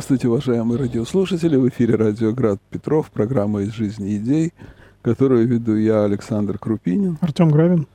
[0.00, 1.56] Здравствуйте, уважаемые радиослушатели!
[1.56, 4.54] В эфире радио «Град Петров», программа «Из жизни идей»,
[5.02, 7.18] которую веду я, Александр Крупинин.
[7.20, 7.86] Артем Гравин.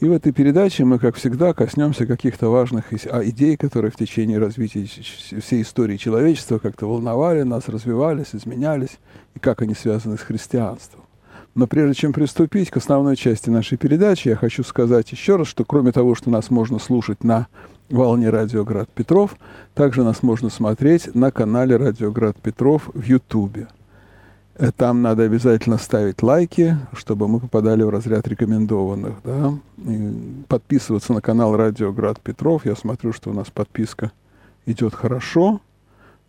[0.00, 4.36] И в этой передаче мы, как всегда, коснемся каких-то важных а, идей, которые в течение
[4.36, 8.98] развития всей истории человечества как-то волновали нас, развивались, изменялись,
[9.34, 11.03] и как они связаны с христианством.
[11.54, 15.64] Но прежде чем приступить к основной части нашей передачи, я хочу сказать еще раз, что
[15.64, 17.46] кроме того, что нас можно слушать на
[17.90, 19.36] волне Радиоград Петров,
[19.74, 23.68] также нас можно смотреть на канале Радиоград Петров в Ютубе.
[24.56, 29.14] Э, там надо обязательно ставить лайки, чтобы мы попадали в разряд рекомендованных.
[29.24, 29.54] Да?
[29.84, 32.66] И подписываться на канал Радио Град Петров.
[32.66, 34.12] Я смотрю, что у нас подписка
[34.66, 35.60] идет хорошо,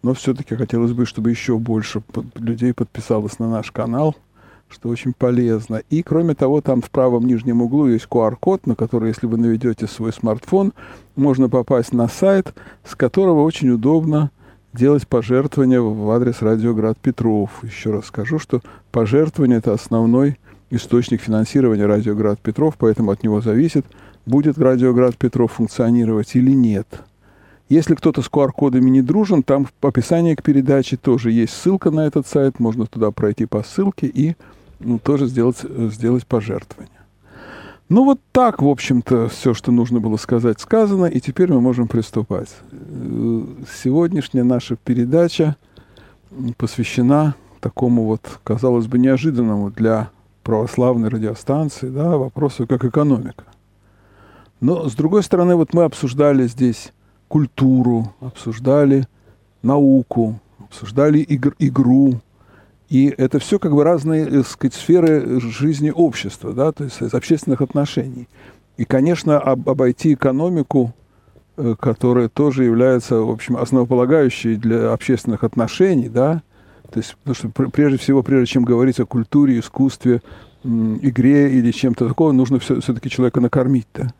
[0.03, 2.03] но все-таки хотелось бы, чтобы еще больше
[2.35, 4.15] людей подписалось на наш канал,
[4.75, 5.81] что очень полезно.
[5.89, 9.87] И, кроме того, там в правом нижнем углу есть QR-код, на который, если вы наведете
[9.87, 10.73] свой смартфон,
[11.15, 14.31] можно попасть на сайт, с которого очень удобно
[14.73, 17.63] делать пожертвования в адрес Радиоград Петров.
[17.63, 20.37] Еще раз скажу, что пожертвование– это основной
[20.69, 23.85] источник финансирования Радиоград Петров, поэтому от него зависит,
[24.25, 26.87] будет Радиоград Петров функционировать или нет.
[27.69, 32.05] Если кто-то с QR-кодами не дружен, там в описании к передаче тоже есть ссылка на
[32.05, 34.35] этот сайт, можно туда пройти по ссылке и
[35.03, 36.91] тоже сделать, сделать пожертвование.
[37.87, 41.87] Ну вот так, в общем-то, все, что нужно было сказать, сказано, и теперь мы можем
[41.87, 42.49] приступать.
[42.71, 43.43] Э,
[43.83, 45.55] сегодняшняя наша передача
[46.57, 50.09] посвящена такому вот, казалось бы, неожиданному для
[50.41, 53.43] православной радиостанции да, вопросу, как экономика.
[54.61, 56.91] Но, с другой стороны, вот мы обсуждали здесь
[57.27, 59.07] культуру, обсуждали
[59.61, 62.19] науку, обсуждали игр, игру,
[62.89, 67.61] и это все как бы разные, так сказать, сферы жизни общества, да, то есть общественных
[67.61, 68.27] отношений.
[68.77, 70.93] И, конечно, об, обойти экономику,
[71.57, 76.43] э, которая тоже является, в общем, основополагающей для общественных отношений, да,
[76.91, 80.21] то есть, потому что прежде всего, прежде чем говорить о культуре, искусстве,
[80.63, 84.13] игре или чем-то такого, нужно все, все-таки человека накормить, да.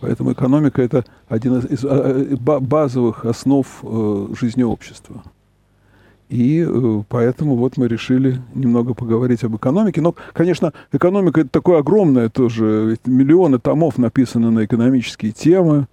[0.00, 5.22] Поэтому экономика– это один из, э, базовых основ э, жизни общества.
[6.28, 10.00] И э, поэтому вот мы решили немного поговорить об экономике.
[10.00, 12.86] Но, конечно, экономика это такое огромное тоже.
[12.90, 15.86] Ведь миллионы томов написаны на экономические темы.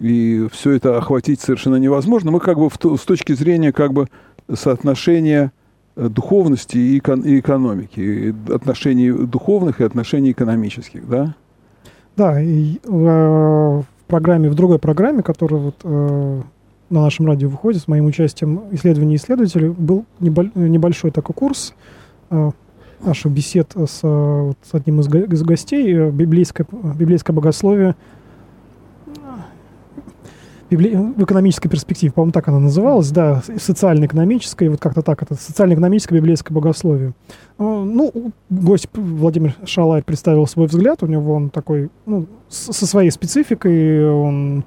[0.00, 2.30] И все это охватить совершенно невозможно.
[2.30, 4.08] Мы как бы в, с точки зрения как бы
[4.52, 5.52] соотношения
[5.96, 11.34] э, духовности и, и экономики, отношений духовных и отношений экономических, да?
[12.16, 16.42] Да, и э, в программе, в другой программе, которая вот э,
[16.90, 21.74] на нашем радио выходит с моим участием исследования исследователей, был небольшой такой курс
[22.30, 22.50] э,
[23.00, 27.94] наших бесед с, вот, с одним из, из гостей, э, библейское, библейское богословие
[30.70, 30.94] библи...
[30.94, 36.54] в экономической перспективе, по-моему, так она называлась, да, социально-экономическое, вот как-то так, это социально-экономическое библейское
[36.54, 37.14] богословие.
[37.58, 43.10] Э, ну, гость Владимир Шалай представил свой взгляд, у него он такой, ну, со своей
[43.10, 44.64] спецификой, он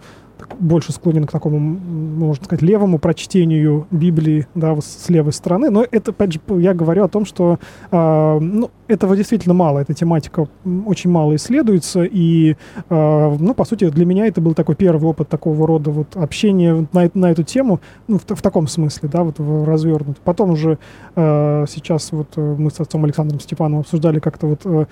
[0.59, 5.69] больше склонен к такому, можно сказать, левому прочтению Библии, да, с левой стороны.
[5.69, 7.59] Но это, опять же, я говорю о том, что
[7.91, 10.47] э, ну, этого действительно мало, эта тематика
[10.85, 12.55] очень мало исследуется, и,
[12.89, 16.87] э, ну, по сути, для меня это был такой первый опыт такого рода вот общения
[16.93, 20.17] на, на эту тему, ну, в, в таком смысле, да, вот развернут.
[20.19, 20.77] Потом уже
[21.15, 24.85] э, сейчас вот э, мы с отцом Александром Степановым обсуждали как-то вот э,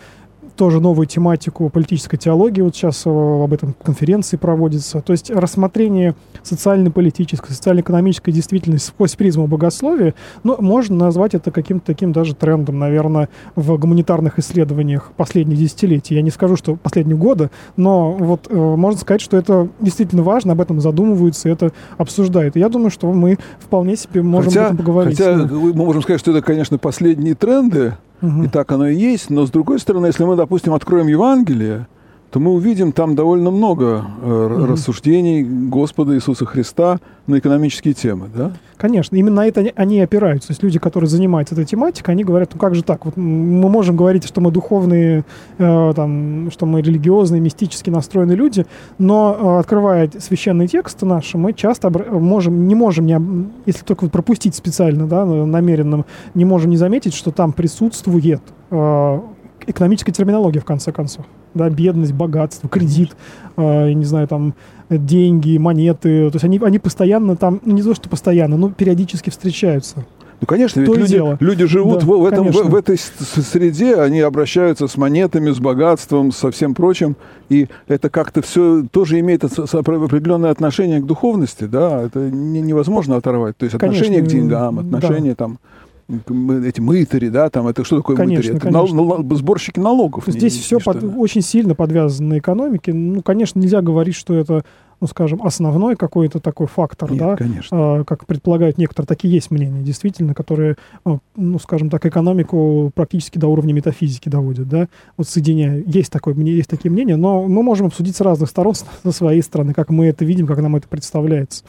[0.56, 2.62] тоже новую тематику политической теологии.
[2.62, 5.02] Вот сейчас э, об этом конференции проводится.
[5.02, 10.14] То есть рассмотрение социально-политической, социально-экономической действительности сквозь призму богословия,
[10.44, 16.16] но можно назвать это каким-то таким даже трендом, наверное, в гуманитарных исследованиях последних десятилетий.
[16.16, 20.54] Я не скажу, что последние года, но вот э, можно сказать, что это действительно важно,
[20.54, 22.56] об этом задумываются, это обсуждают.
[22.56, 25.18] И я думаю, что мы вполне себе можем хотя, об этом поговорить.
[25.18, 28.44] Хотя мы можем сказать, что это, конечно, последние тренды, Угу.
[28.44, 29.30] И так оно и есть.
[29.30, 31.88] Но с другой стороны, если мы, допустим, откроем Евангелие,
[32.36, 38.52] то мы увидим там довольно много э, рассуждений Господа Иисуса Христа на экономические темы, да?
[38.76, 40.50] Конечно, именно на это они, они опираются.
[40.50, 43.06] То есть люди, которые занимаются этой тематикой, они говорят, ну как же так?
[43.06, 45.24] Вот мы можем говорить, что мы духовные,
[45.58, 48.66] э, там, что мы религиозные, мистически настроенные люди,
[48.98, 54.56] но э, открывая священные тексты наши, мы часто можем, не можем, не, если только пропустить
[54.56, 56.04] специально, да, намеренно,
[56.34, 58.42] не можем не заметить, что там присутствует
[58.72, 59.20] э,
[59.68, 61.26] экономическая терминология, в конце концов.
[61.54, 63.16] Да, бедность, богатство, кредит,
[63.58, 64.54] э, я не знаю, там,
[64.90, 66.30] деньги, монеты.
[66.30, 70.06] То есть они, они постоянно там, ну, не то, что постоянно, но периодически встречаются.
[70.42, 71.38] Ну, конечно, ведь То люди, дело.
[71.40, 72.70] люди живут Да, в, в этом, в, конечно.
[72.70, 77.16] в этой среде, они обращаются с монетами, с богатством, со всем прочим,
[77.48, 83.56] и это как-то все тоже имеет определенное отношение к духовности, да, это не- невозможно оторвать.
[83.58, 84.98] То есть Конечно, отношение к деньгам, да.
[84.98, 85.60] отношение там, к мы-
[86.08, 88.58] эти мытари, да, там, это что такое Конечно, мытари?
[88.58, 89.04] Это конечно.
[89.04, 90.26] нал- сборщики налогов.
[90.28, 92.94] Здесь не все под- очень сильно подвязано на экономике.
[92.94, 94.64] Ну, конечно, нельзя говорить, что это,
[95.02, 97.70] ну, скажем, основной какой-то такой фактор, Нет, да, конечно.
[97.72, 100.76] а, как предполагают некоторые, такие есть мнения, действительно, которые,
[101.06, 104.88] а, ну, скажем так, экономику практически до уровня метафизики доводят, да,
[105.18, 105.84] вот соединяя.
[105.88, 109.74] Есть такое, есть такие мнения, но мы можем обсудить с разных сторон, со своей стороны,
[109.74, 111.64] как мы это видим, как нам это представляется.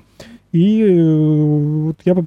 [0.53, 2.27] И э, вот я бы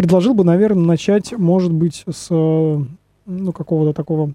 [0.00, 2.84] предложил бы, наверное, начать, может быть, с э,
[3.26, 4.32] ну, какого-то такого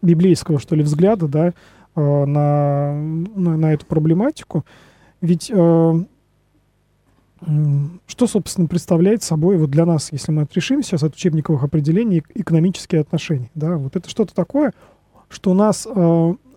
[0.00, 4.64] библейского, что ли, взгляда, да, э, на, на, на эту проблематику.
[5.20, 6.04] Ведь э,
[8.06, 12.30] что, собственно, представляет собой вот для нас, если мы отрешим сейчас от учебниковых определений эк-
[12.34, 14.72] экономические отношения, да, вот это что-то такое,
[15.28, 15.86] что нас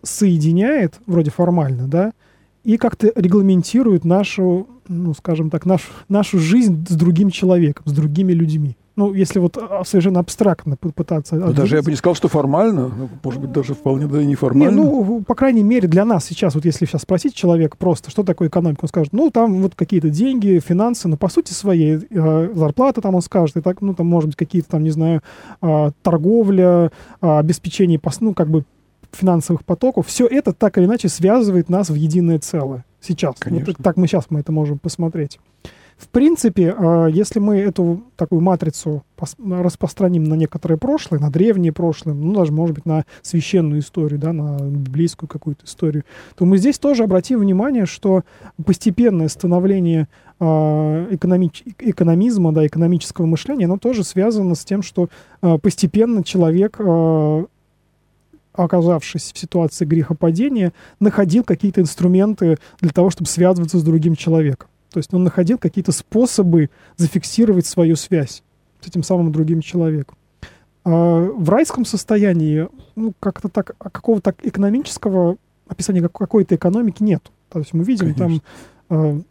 [0.04, 2.14] соединяет, вроде формально, да,
[2.64, 8.34] и как-то регламентирует нашу, ну, скажем так, нашу, нашу жизнь с другим человеком, с другими
[8.34, 8.78] людьми.
[8.98, 11.36] Ну, если вот а, совершенно абстрактно пытаться...
[11.36, 14.26] Ну, даже я бы не сказал, что формально, ну, может быть, даже вполне да и
[14.26, 14.76] Не, неформально.
[14.76, 18.48] ну, по крайней мере, для нас сейчас, вот если сейчас спросить человека просто, что такое
[18.48, 23.02] экономика, он скажет, ну, там вот какие-то деньги, финансы, но по сути своей э, зарплата
[23.02, 25.22] там он скажет, и так, ну, там, может быть, какие-то там, не знаю,
[25.62, 28.66] э, торговля, э, обеспечение, ну, как бы
[29.12, 33.36] финансовых потоков, все это так или иначе связывает нас в единое целое сейчас.
[33.36, 33.72] Вот Конечно.
[33.72, 35.40] это- так мы сейчас мы это можем посмотреть.
[35.98, 39.04] В принципе, э, если мы эту такую матрицу
[39.50, 44.32] распространим на некоторое прошлое, на древнее прошлое, ну, даже, может быть, на священную историю, да,
[44.32, 46.04] на библейскую какую-то историю,
[46.36, 48.24] то мы здесь тоже обратим внимание, что
[48.64, 50.08] постепенное становление
[50.40, 55.10] э, экономич- экономизма, да, экономического мышления, оно тоже связано с тем, что
[55.42, 56.80] э, постепенно человек,
[58.58, 64.70] оказавшись в ситуации грехопадения, находил какие-то инструменты для того, чтобы связываться с другим человеком.
[64.92, 68.44] То есть он находил какие-то способы зафиксировать свою связь
[68.82, 70.18] с этим самым другим человеком.
[70.84, 75.38] А в райском состоянии ну, как-то так, а какого-то экономического
[75.68, 77.24] описания как- какой-то экономики нет.
[77.50, 78.42] То есть мы видим Конечно.
[78.88, 79.22] там э,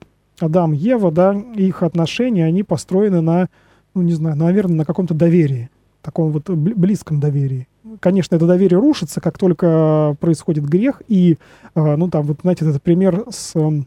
[0.41, 3.49] Адам, Ева, да, их отношения, они построены на,
[3.95, 5.71] ну не знаю, наверное, на каком-то доверии,
[6.07, 7.69] таком вот бли- близком доверии.
[8.01, 11.39] Конечно, это доверие рушится, как только происходит грех, и,
[11.75, 13.87] э, ну там вот, знаете, это пример с эм,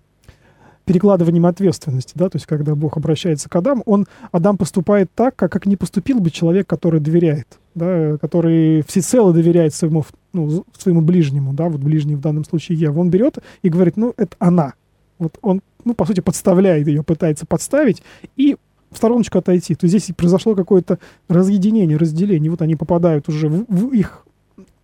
[0.85, 5.51] перекладыванием ответственности, да, то есть когда Бог обращается к Адаму, он, Адам поступает так, как,
[5.51, 11.53] как не поступил бы человек, который доверяет, да, который всецело доверяет своему, ну, своему ближнему,
[11.53, 12.99] да, вот ближний в данном случае Ева.
[12.99, 14.73] Он берет и говорит, ну, это она.
[15.19, 18.01] Вот он, ну, по сути, подставляет ее, пытается подставить
[18.35, 18.57] и
[18.91, 19.75] в стороночку отойти.
[19.75, 22.49] То есть здесь произошло какое-то разъединение, разделение.
[22.49, 24.25] Вот они попадают уже в, в их,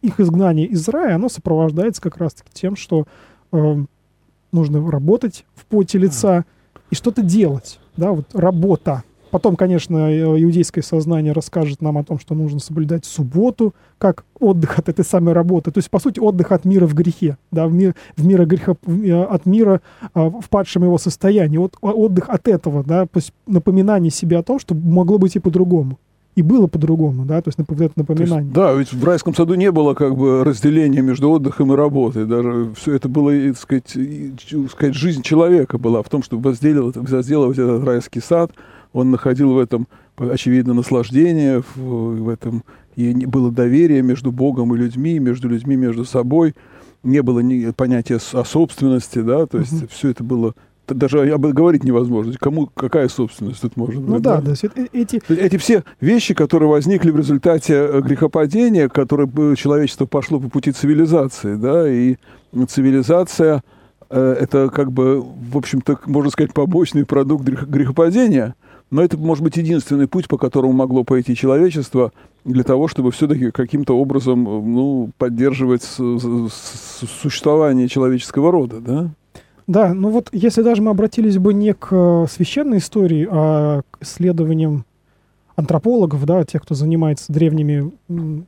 [0.02, 3.06] их изгнание из рая, оно сопровождается как раз-таки тем, что
[3.52, 3.86] э,
[4.52, 6.46] нужно работать в поте лица
[6.92, 9.04] и что-то делать, да, вот работа.
[9.36, 14.80] Потом, конечно, э, иудейское сознание расскажет нам о том, что нужно соблюдать субботу как отдых
[14.80, 15.72] от этой самой работы.
[15.72, 18.76] То есть, по сути, отдых от мира в грехе, да, в мир, в мира греха,
[18.88, 19.82] э, от мира
[20.14, 21.58] а, в падшем его состоянии.
[21.58, 25.40] Вот отдых от этого, да, то есть напоминание себе о том, что могло быть и
[25.40, 26.00] по-другому.
[26.36, 28.54] И было по-другому, да, то есть это То есть, напоминание.
[28.54, 32.26] да, ведь в райском саду не было как бы разделения между отдыхом и работой.
[32.26, 33.98] Даже все это было, так сказать,
[34.72, 38.52] сказать, жизнь человека была в том, чтобы возделывать, возделывать этот райский сад.
[38.96, 41.78] Он находил в этом, очевидно, наслаждение, в,
[42.24, 42.64] в этом
[42.96, 46.56] и было доверие между Богом и людьми, между людьми между собой.
[47.04, 49.88] Не было ни понятия о собственности, да, то есть Мгм.
[49.90, 50.54] все это было
[50.88, 52.34] даже об этом говорить невозможно.
[52.40, 54.10] Кому какая собственность тут может быть?
[54.10, 58.02] Ну да, да, то есть э- эти Эти все вещи, которые возникли в результате э,
[58.02, 62.16] грехопадения, которые человечество пошло по пути цивилизации, да, и
[62.70, 63.62] цивилизация
[64.10, 68.56] э, это как бы, в общем-то, можно сказать, побочный продукт грех- грехопадения,
[68.92, 72.12] но это может быть единственный путь, по которому могло пойти человечество
[72.44, 79.10] для того, чтобы все-таки каким-то образом, э, ну, поддерживать существование человеческого рода, да?
[79.68, 84.04] Да, ну вот если даже мы обратились бы не к э, священной истории, а к
[84.04, 84.86] исследованиям
[85.56, 87.92] антропологов, да, тех, кто занимается древними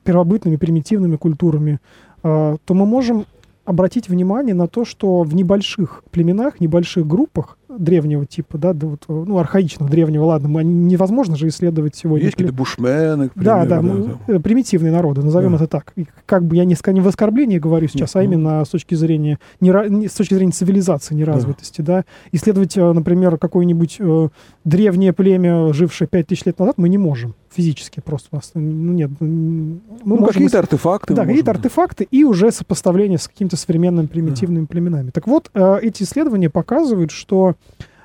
[0.04, 1.80] первобытными, примитивными культурами,
[2.24, 3.26] э, то мы можем
[3.66, 9.06] обратить внимание на то, что в небольших племенах, небольших группах древнего типа, да, да вот,
[9.08, 12.26] ну, архаичного, древнего, ладно, мы, невозможно же исследовать сегодня.
[12.26, 15.56] Есть какие-то бушмены, к Да, да, примеру, мы- э, примитивные народы, назовем Да.
[15.58, 15.94] это так.
[15.96, 18.34] И как бы я не, не в оскорблении говорю сейчас, а Мгм.
[18.34, 22.06] именно с точки зрения, не- с точки зрения цивилизации, неразвитости, да.
[22.32, 24.30] Исследовать, э, например, какое-нибудь э,
[24.66, 28.30] древнее племя, жившее 5000 лет назад, мы не можем физически просто.
[28.32, 28.62] У нас, ну,
[28.94, 31.14] нет, м, мы Ну, какие-то артефакты.
[31.14, 35.12] да, какие-то артефакты и уже сопоставление с какими-то современными примитивными племенами.
[35.12, 37.56] Так вот, э, эти исследования показывают, что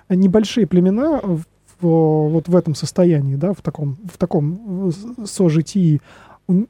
[0.09, 1.43] небольшие племена в,
[1.81, 6.01] в- вот в этом состоянии, да, в таком, в таком э, сожитии,
[6.49, 6.67] они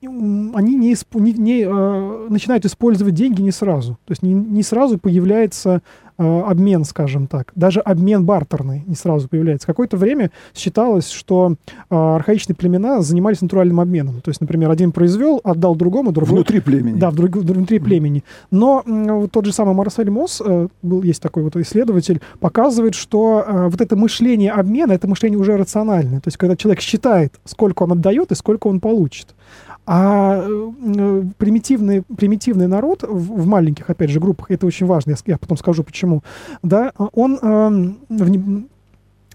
[0.77, 3.93] не, исп- не- не, э, начинают использовать деньги не сразу.
[4.05, 5.83] То есть не, не сразу появляется
[6.19, 7.53] обмен, скажем так.
[7.55, 9.67] Даже обмен бартерный не сразу появляется.
[9.67, 11.55] Какое-то время считалось, что
[11.91, 14.21] э, архаичные племена занимались натуральным обменом.
[14.21, 16.35] То есть, например, один произвел, отдал другому, другой...
[16.35, 16.99] Внутри племени.
[16.99, 18.25] Да, в друг- внутри племени.
[18.51, 18.83] Но
[19.31, 23.81] тот же самый Марсель Мосс, э, был, есть такой вот исследователь, показывает, что э, вот
[23.81, 26.21] это мышление обмена, это мышление уже рациональное.
[26.21, 29.35] То есть, когда человек считает, сколько он отдает и сколько он получит.
[29.85, 35.11] А э, э, примитивный, примитивный народ в, в маленьких, опять же, группах, это очень важно,
[35.11, 36.23] я, я потом скажу почему,
[36.63, 38.69] да, он эм, в Ну,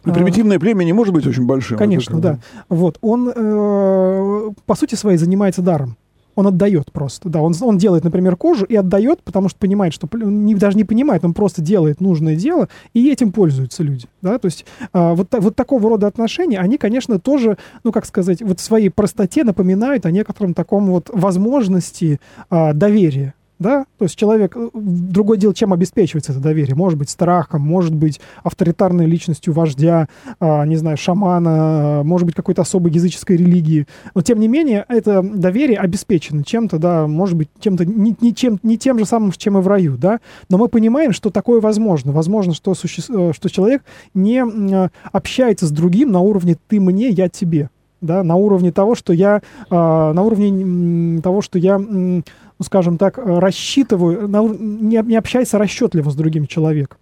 [0.05, 1.77] а, примитивное племя не может быть очень большим.
[1.77, 2.39] Конечно, да.
[2.69, 5.97] Вот, он, э, по сути своей, занимается даром.
[6.37, 7.41] Он отдает просто, да.
[7.41, 11.25] Он, он делает, например, кожу и отдает, потому что понимает, что не, даже не понимает,
[11.25, 14.37] он просто делает нужное дело, и этим пользуются люди, да.
[14.37, 14.63] То есть
[14.93, 18.89] а, вот, вот такого рода отношения, они, конечно, тоже, ну, как сказать, вот в своей
[18.89, 22.19] простоте напоминают о некотором таком вот возможности
[22.51, 23.33] а, доверия.
[23.59, 26.75] Да, то есть человек, э, другое дело, чем обеспечивается это доверие.
[26.75, 30.07] Может быть, страхом, может быть, авторитарной личностью вождя,
[30.39, 33.87] а, не знаю, шамана, а, может быть, какой-то особой языческой религии.
[34.13, 38.59] Но, тем не менее, это доверие обеспечено чем-то, да, может быть, чем-то, не, не, чем,
[38.61, 40.19] не тем же самым, чем и в раю, да.
[40.49, 42.11] Но мы понимаем, что такое возможно.
[42.11, 43.01] Возможно, что, суще...
[43.09, 43.83] э, что человек
[44.13, 47.69] не э, общается с другим на уровне «ты мне, я тебе».
[48.07, 52.23] Да, на уровне того, что я, а, на уровне того, что я, ну,
[52.61, 56.97] скажем так, э, рассчитываю, на не, не общается расчетливо с другим человеком.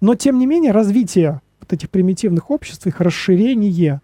[0.00, 4.00] Но, тем не менее, развитие вот этих примитивных обществ, их расширение,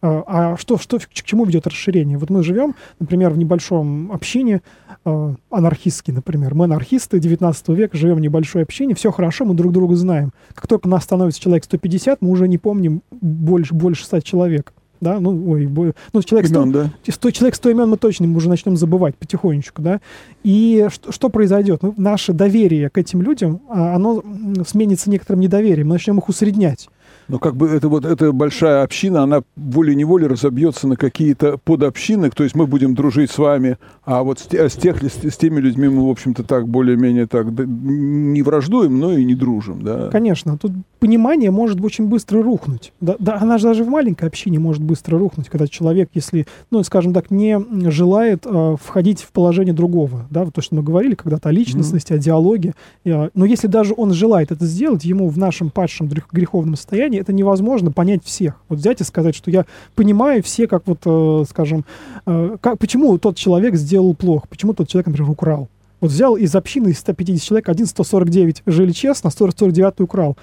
[0.00, 2.18] а а что, что, к чему ведет расширение?
[2.18, 4.62] Вот мы живем, например, в небольшом общине,
[5.04, 6.54] э, анархистский, например.
[6.54, 10.32] Мы анархисты 19 века, живем в небольшой общине, все хорошо, мы друг друга знаем.
[10.54, 14.72] Как только нас становится человек 150, мы уже не помним больше, больше 100 человек.
[15.00, 16.90] Да, ну, ой, бо- ну, человек 100, Имен, да?
[17.08, 20.00] 100 человек 100 имен мы точно мы уже начнем забывать потихонечку, да.
[20.42, 21.82] И что, что произойдет?
[21.82, 24.22] Ну, наше доверие к этим людям, а, оно
[24.66, 26.88] сменится некоторым недоверием, мы начнем их усреднять.
[27.28, 32.42] Но как бы это вот эта большая община, она волей-неволей разобьется на какие-то подобщины, то
[32.42, 35.88] есть мы будем дружить с вами, а вот с, с тех, с, с теми людьми
[35.88, 40.08] мы, в общем-то, так более-менее так да, не враждуем, но и не дружим, да.
[40.10, 42.92] Конечно, тут понимание может очень быстро рухнуть.
[43.00, 46.82] Да, да, она же даже в маленькой общине может быстро рухнуть, когда человек, если, ну,
[46.82, 47.58] скажем так, не
[47.90, 52.12] желает э, входить в положение другого, да, вот то, что мы говорили когда-то о личностности,
[52.12, 52.72] о диалоге.
[53.04, 57.17] Э, но если даже он желает это сделать, ему в нашем падшем грех- греховном состоянии
[57.18, 58.54] это невозможно понять всех.
[58.68, 61.84] Вот взять и сказать, что я понимаю все, как вот, э, скажем,
[62.26, 65.68] э, как, почему тот человек сделал плохо, почему тот человек, например, украл.
[66.00, 70.36] Вот взял из общины из 150 человек, один 149 жили честно, 149 украл.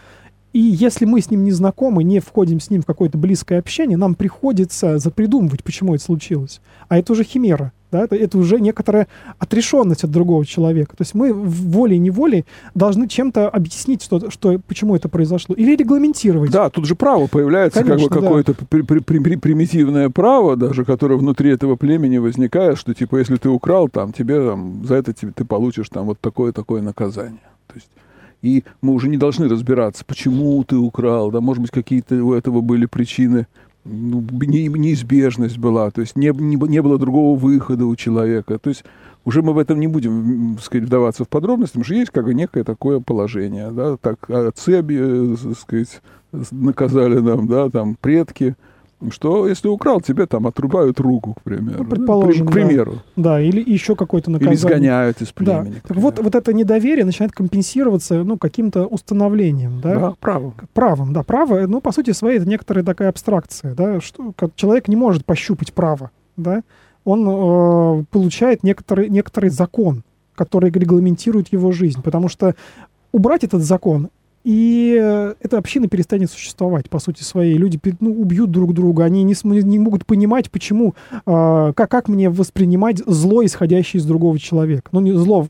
[0.56, 3.98] И если мы с ним не знакомы, не входим с ним в какое-то близкое общение,
[3.98, 6.62] нам приходится запридумывать, почему это случилось.
[6.88, 9.08] А это уже химера, да, это, это уже некоторая
[9.40, 10.96] отрешенность от другого человека.
[10.98, 16.52] То есть мы волей-неволей должны чем-то объяснить, что, что, почему это произошло, или регламентировать.
[16.52, 18.28] Да, тут же право появляется, Конечно, как бы да.
[18.28, 23.18] какое-то при- при- при- при- примитивное право, даже которое внутри этого племени возникает, что типа
[23.18, 26.82] если ты украл, там тебе там, за это тебе, ты получишь там вот такое такое
[26.82, 27.40] наказание.
[27.68, 27.88] То есть
[28.42, 32.62] и мы уже не должны разбираться, почему ты украл, да, может быть какие-то у этого
[32.62, 33.48] были причины,
[33.86, 38.84] не- неизбежность была, то есть не, не, не было другого выхода у человека, то есть
[39.24, 42.28] уже мы в этом не будем, так сказать, вдаваться в подробности, потому что есть как
[42.28, 46.02] некое такое положение, да, так отцы, оби- э, так сказать,
[46.52, 48.56] наказали нам, да, там предки,
[49.12, 51.78] что если украл, тебе там отрубают руку, к примеру.
[51.80, 52.54] Ну, да, предположим, к да.
[52.54, 53.02] примеру.
[53.16, 54.58] Да, или еще какое-то Или наказание.
[54.58, 55.34] изгоняют из Да.
[55.62, 55.80] племени.
[55.80, 59.82] к Так вот, вот это недоверие начинает компенсироваться ну, каким-то установлением.
[59.82, 59.96] Да?
[59.96, 60.54] да, право.
[60.56, 64.88] Как правом, да, право, ну, по сути своей, это некоторая такая абстракция, да, что человек
[64.88, 66.64] не может пощупать право, да,
[67.04, 70.04] он э, получает некоторый, некоторый закон,
[70.36, 72.56] который регламентирует его жизнь, потому что
[73.12, 74.10] убрать этот закон
[74.46, 77.58] и э, эта община перестанет существовать, по сути своей.
[77.58, 82.30] Люди ну, убьют друг друга, они не, не могут понимать, почему, э, как, как мне
[82.30, 84.90] воспринимать зло, исходящее из другого человека.
[84.92, 85.48] Ну, не зло,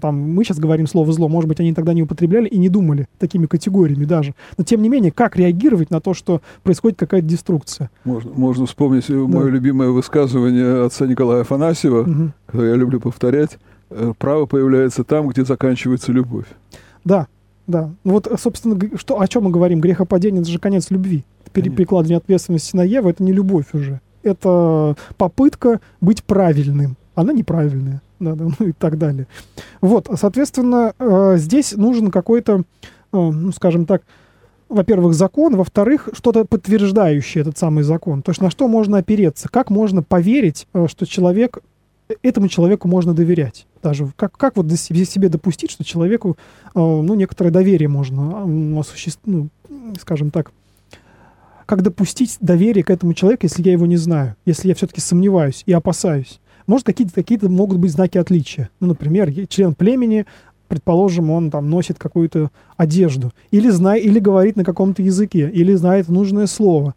[0.00, 3.06] там, мы сейчас говорим слово зло, может быть, они тогда не употребляли и не думали
[3.18, 4.34] такими категориями даже.
[4.56, 7.90] Но, тем не менее, как реагировать на то, что происходит какая-то деструкция?
[8.04, 9.14] Можно, можно вспомнить да.
[9.14, 12.32] мое любимое высказывание отца Николая Афанасьева, угу.
[12.46, 13.58] которое я люблю повторять.
[13.90, 16.46] «Э, Право появляется там, где заканчивается любовь.
[17.04, 17.26] Да,
[17.68, 17.90] да.
[18.02, 19.80] Ну вот, собственно, что, о чем мы говорим?
[19.80, 21.24] Грехопадение— это же конец любви.
[21.52, 24.00] Перекладывание ответственности на Еву— это не любовь уже.
[24.22, 26.96] Это попытка быть правильным.
[27.14, 28.02] Она неправильная.
[28.18, 29.26] Да, да, ну и так далее.
[29.80, 32.62] Вот, соответственно, э, здесь нужен какой-то, э,
[33.12, 34.02] ну, скажем так,
[34.70, 38.22] во-первых, закон, во-вторых, что-то подтверждающее этот самый закон.
[38.22, 41.58] То есть на что можно опереться, как можно поверить, э, что человек
[42.22, 43.66] этому человеку можно доверять.
[43.82, 46.36] Даже как, как вот себе, себе допустить, что человеку,
[46.74, 49.48] э, ну, некоторое доверие можно э, осуществить, ну,
[50.00, 50.52] скажем так,
[51.66, 55.62] как допустить доверие к этому человеку, если я его не знаю, если я все-таки сомневаюсь
[55.66, 56.40] и опасаюсь.
[56.66, 58.70] Может, какие-то какие могут быть знаки отличия.
[58.80, 60.26] Ну, например, член племени,
[60.66, 66.08] предположим, он там носит какую-то одежду, или, знает, или говорит на каком-то языке, или знает
[66.08, 66.94] нужное слово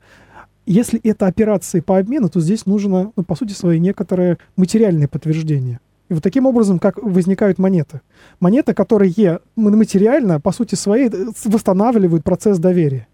[0.65, 5.79] если это операции по обмену, то здесь нужно, ну, по сути своей, некоторое материальное подтверждение.
[6.11, 8.01] И вот таким образом, как возникают монеты.
[8.41, 13.07] Монеты, которые материально, по сути своей, э, восстанавливают процесс доверия.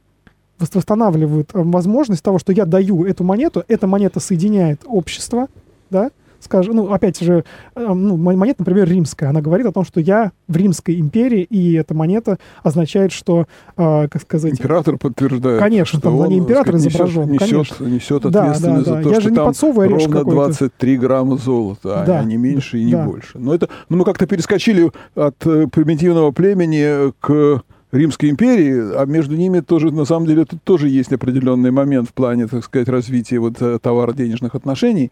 [0.57, 5.47] Восстанавливают э, возможность того, что я даю эту монету, эта монета соединяет общество,
[5.91, 6.09] да,
[6.47, 7.43] скажем, ну, опять же,
[7.75, 11.73] э, ну, монета, например, римская, она говорит о том, что я в Римской империи, и
[11.73, 14.53] эта монета означает, что, э, как сказать...
[14.53, 15.59] Император подтверждает.
[15.59, 17.31] Конечно, там он, не император сказать, изображен.
[17.31, 17.85] Несет, конечно.
[17.85, 19.03] несет ответственность да, да, да.
[19.03, 19.53] за то, я что же не там
[19.89, 22.19] ровно 23 грамма золота, да.
[22.19, 23.05] а не меньше и не да.
[23.05, 23.37] больше.
[23.37, 27.61] Но это, ну, мы как-то перескочили от э, примитивного племени к
[27.91, 32.13] Римской империи, а между ними тоже, на самом деле, тут тоже есть определенный момент в
[32.13, 35.11] плане, так сказать, развития вот э, товаро-денежных отношений.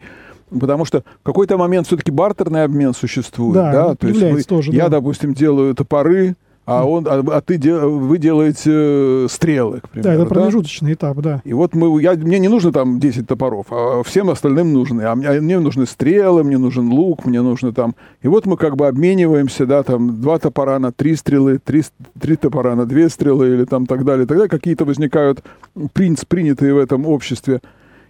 [0.50, 3.54] Потому что в какой-то момент все-таки бартерный обмен существует.
[3.54, 3.94] Да, да?
[3.94, 4.98] То есть вы, тоже, я, да.
[5.00, 6.36] допустим, делаю топоры,
[6.66, 10.08] а, он, а, а ты, вы делаете э, стрелы, к примеру.
[10.08, 10.94] Да, это промежуточный да?
[10.94, 11.40] этап, да.
[11.44, 15.02] И вот мы, я, мне не нужно там 10 топоров, а всем остальным нужны.
[15.02, 17.94] А мне, мне нужны стрелы, мне нужен лук, мне нужно там...
[18.20, 21.84] И вот мы как бы обмениваемся, да, там, два топора на три стрелы, три,
[22.20, 24.26] три топора на две стрелы или там так далее.
[24.26, 25.44] Тогда какие-то возникают
[25.92, 27.60] принц, принятые в этом обществе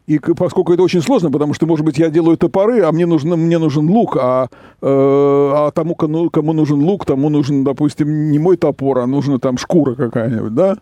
[0.06, 3.30] и поскольку это очень сложно, потому что, может быть, я делаю топоры, а мне нужен,
[3.30, 4.48] мне нужен лук, а,
[4.80, 9.58] э, а тому, кому, нужен лук, тому нужен, допустим, не мой топор, а нужна там
[9.58, 10.76] шкура какая-нибудь, да?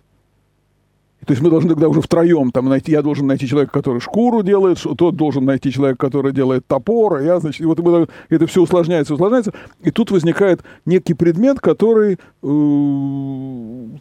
[1.27, 4.43] То есть мы должны тогда уже втроем там найти, я должен найти человека, который шкуру
[4.43, 7.79] делает, тот должен найти человека, который делает топор, а я, значит, и вот
[8.29, 12.47] это все усложняется, усложняется, и тут возникает некий предмет, который э,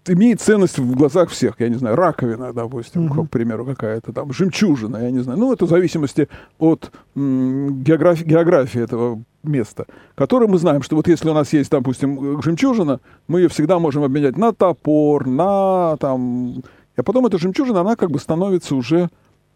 [0.07, 3.27] имеет ценность в глазах всех, я не знаю, раковина, допустим, mm-hmm.
[3.27, 6.27] к примеру, какая-то там, жемчужина, я не знаю, ну, это в зависимости
[6.59, 12.41] от географии, географии этого места, которое мы знаем, что вот если у нас есть, допустим,
[12.41, 16.63] жемчужина, мы ее всегда можем обменять на топор, на там
[16.95, 19.09] а потом эта жемчужина, она как бы становится уже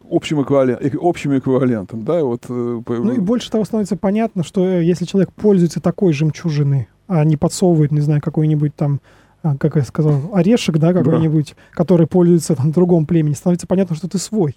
[0.10, 2.04] общим, эквивалент, общим эквивалентом.
[2.04, 6.14] Да, вот, э, ну и больше того становится понятно, что э, если человек пользуется такой
[6.14, 9.02] жемчужиной, а не подсовывает, не знаю, какой-нибудь там
[9.44, 11.76] а, как я сказал, орешек, да, какой-нибудь, да.
[11.78, 14.56] который пользуется там другом племени, становится понятно, что ты свой.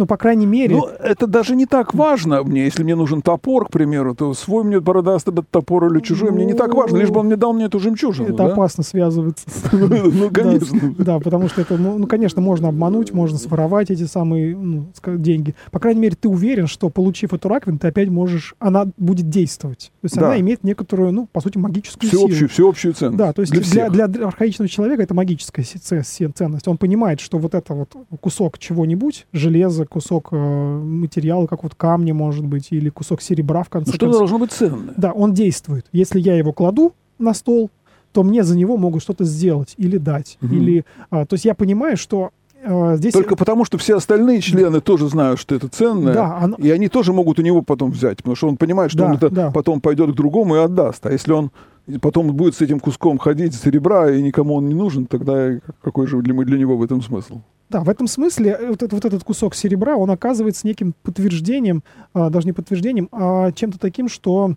[0.00, 0.76] Ну, по крайней мере...
[0.76, 2.64] Ну, это даже не так важно мне.
[2.64, 6.54] Если мне нужен топор, к примеру, то свой мне этот топор или чужой, мне не
[6.54, 8.32] так важно, лишь бы он мне дал мне эту жемчужину.
[8.32, 9.46] Это опасно связываться.
[10.10, 10.94] Ну, конечно.
[10.98, 15.54] Да, потому что это, ну, конечно, можно обмануть, можно своровать эти самые ну, деньги.
[15.70, 19.92] По крайней мере, ты уверен, что, получив эту раковину, ты опять можешь, она будет действовать.
[20.00, 22.48] То есть она имеет некоторую, ну, по сути, магическую силу.
[22.48, 23.18] Всеобщую ценность.
[23.18, 26.68] Да, то есть для архаичного человека это магическая ценность.
[26.68, 32.14] Он понимает, что вот это вот кусок чего-нибудь, железа, кусок э, материала, как вот камня,
[32.14, 34.94] может быть, или кусок серебра, в конце ну, что должно быть ценное.
[34.96, 35.86] Да, он действует.
[35.92, 37.70] Если я его кладу на стол,
[38.12, 40.38] то мне за него могут что-то сделать или дать.
[40.42, 40.54] Угу.
[40.54, 42.30] Или, а, то есть я понимаю, что
[42.64, 43.12] а, здесь...
[43.12, 46.56] Только потому, что все остальные члены тоже знают, что это ценное, да, оно...
[46.56, 49.12] и они тоже могут у него потом взять, потому что он понимает, что да, он
[49.16, 49.50] это да.
[49.50, 51.04] потом пойдет к другому и отдаст.
[51.06, 51.50] А если он
[52.00, 56.20] потом будет с этим куском ходить серебра, и никому он не нужен, тогда какой же
[56.20, 57.40] для, для него в этом смысл?
[57.70, 61.84] Да, в этом смысле э, вот, этот, вот этот кусок серебра, он оказывается неким подтверждением,
[62.12, 64.56] а, даже не подтверждением, а чем-то таким, что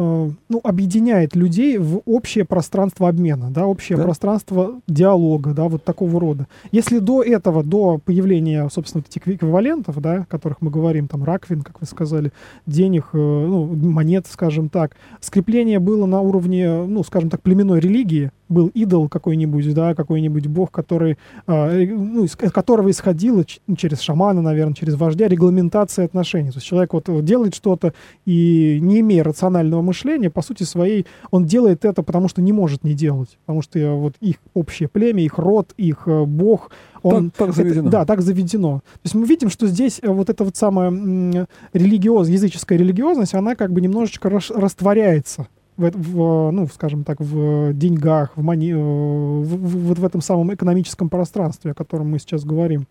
[0.00, 4.04] ну, объединяет людей в общее пространство обмена, да, общее Да.
[4.04, 6.46] пространство диалога, да, вот такого рода.
[6.72, 11.62] Если до этого, до появления, собственно, этих эквивалентов, да, о которых мы говорим, там, раквин,
[11.62, 12.32] как вы сказали,
[12.66, 18.30] денег, э, ну, монет, скажем так, скрепление было на уровне, ну, скажем так, племенной религии,
[18.48, 23.60] был идол какой-нибудь, да, какой-нибудь бог, который, а, э, ну, из от которого исходила ч-
[23.68, 26.50] ну, через шамана, наверное, через вождя регламентация отношений.
[26.50, 27.92] То есть человек вот э, делает что-то
[28.26, 32.84] и не имея рационального мышления, по сути своей, он делает это, потому что не может
[32.84, 36.70] не делать, потому что э, вот их общее племя, их род, их э, бог,
[37.02, 37.90] он Так- так это- заведено.
[37.90, 38.80] да, так заведено.
[38.80, 40.90] То есть мы видим, что здесь э, вот эта вот самая
[41.72, 47.72] религиоз, языческая религиозность, она как бы немножечко рас- растворяется в, в, ну, скажем так, в
[47.72, 48.78] деньгах, в, мани, в,
[49.44, 52.86] в- вот в этом самом экономическом пространстве, о котором мы сейчас говорим.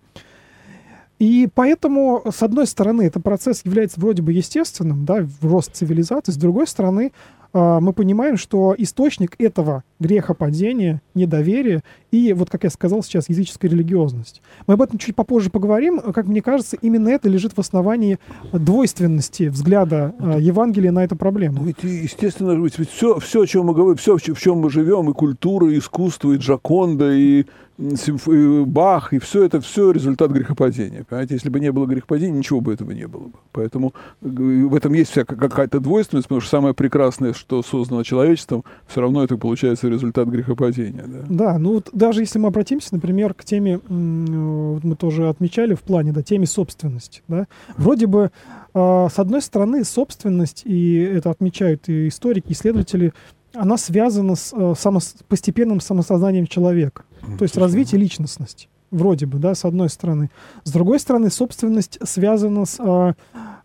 [1.19, 6.37] И поэтому, с одной стороны, этот процесс является вроде бы естественным, да, рост цивилизации, с
[6.37, 7.11] другой стороны,
[7.51, 13.71] а, мы понимаем, что источник этого грехопадения, недоверия и, вот как я сказал сейчас, языческая
[13.71, 14.41] религиозность.
[14.67, 15.99] Мы об этом чуть попозже поговорим.
[15.99, 18.19] Как мне кажется, именно это лежит в основании
[18.53, 21.63] двойственности взгляда а, Евангелия на эту Ну, проблему.
[21.63, 25.09] ведь, и, естественно, ведь все, все, о чем мы говорим, все, в чем мы живем,
[25.09, 27.45] и культура, и искусство, и Джаконда, и
[27.79, 31.05] Бах, и все это, все результат грехопадения.
[31.05, 33.33] Понимаете, если бы не было грехопадения, ничего бы этого не было бы.
[33.53, 38.65] Поэтому э, в этом есть вся какая-то двойственность, потому что самое прекрасное, что создано человечеством,
[38.87, 41.05] все равно это получается результат грехопадения.
[41.07, 41.25] Да?
[41.29, 45.73] Да, ну вот даже если мы обратимся, например, к теме, м, вот мы тоже отмечали
[45.73, 48.31] в плане, да, теме собственности, да, вроде бы,
[48.73, 53.13] а, с одной стороны, собственность, и это отмечают и историки, исследователи,
[53.53, 57.03] она связана с э, само- постепенным самосознанием человека,
[57.37, 60.29] то есть развитие личностности, вроде бы, да, с одной стороны.
[60.63, 63.13] С другой стороны, собственность связана с а,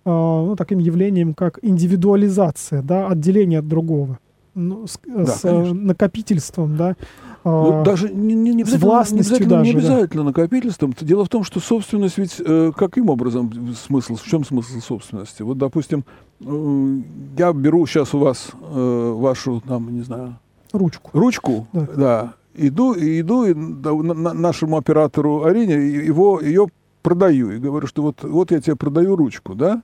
[0.05, 4.19] а, ну, таким явлением, как индивидуализация, да, отделение от другого,
[4.55, 5.75] ну, с, с, э, конечно.
[5.75, 6.97] накопительством, да.
[7.45, 9.79] Ну, а, даже не, не, не обязательно, не обязательно, не даже, да.
[9.79, 10.95] обязательно накопительством.
[11.01, 15.43] Дело в том, что собственность ведь э, каким образом смысл, в чем смысл собственности?
[15.43, 16.05] Вот, допустим,
[16.41, 17.01] э,
[17.37, 20.39] я беру сейчас у вас э, вашу, там, не знаю,
[20.73, 21.11] ручку.
[21.13, 21.87] ручку, Да.
[21.97, 26.69] да, иду, иду и нашему оператору Арине его, ее
[27.03, 27.53] продаю.
[27.53, 29.83] И говорю, что вот, вот я тебе продаю ручку, да?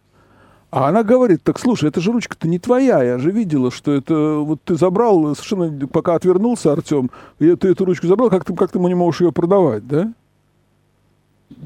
[0.70, 4.37] А она говорит, так слушай, эта же ручка-то не твоя, я же видела, что это
[4.38, 8.78] вот ты забрал, совершенно пока отвернулся Артем, ты эту ручку забрал, как ты, как ты
[8.78, 10.12] не можешь ее продавать, да?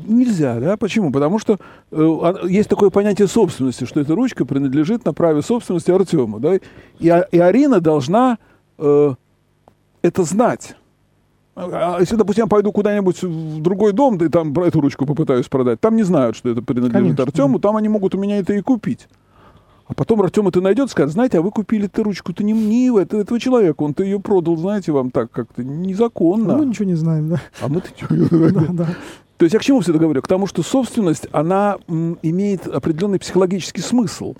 [0.06, 0.78] Нельзя, да?
[0.78, 1.12] Почему?
[1.12, 1.56] Потому что э,
[1.90, 6.54] а- есть такое понятие собственности, что эта ручка принадлежит на праве собственности Артему, да?
[6.54, 8.38] И, и Арина должна
[8.78, 9.14] э,
[10.00, 10.76] это знать.
[11.56, 15.46] А если, допустим, я пойду куда-нибудь в другой дом, да и там эту ручку попытаюсь
[15.46, 18.60] продать, там не знают, что это принадлежит Артему, там они могут у меня это и
[18.60, 19.08] купить.
[19.86, 22.88] А потом Артем это найдет и скажет, знаете, а вы купили эту ручку-то не мне,
[22.98, 26.56] это, этого человека, он-то ее продал, знаете, вам так как-то незаконно.
[26.56, 27.42] Ну, ничего не знаем, да.
[27.60, 28.06] А мы-то чё?
[28.08, 28.86] да, да.
[29.36, 30.22] То есть я к чему все это говорю?
[30.22, 34.36] К тому, что собственность, она имеет определенный психологический смысл.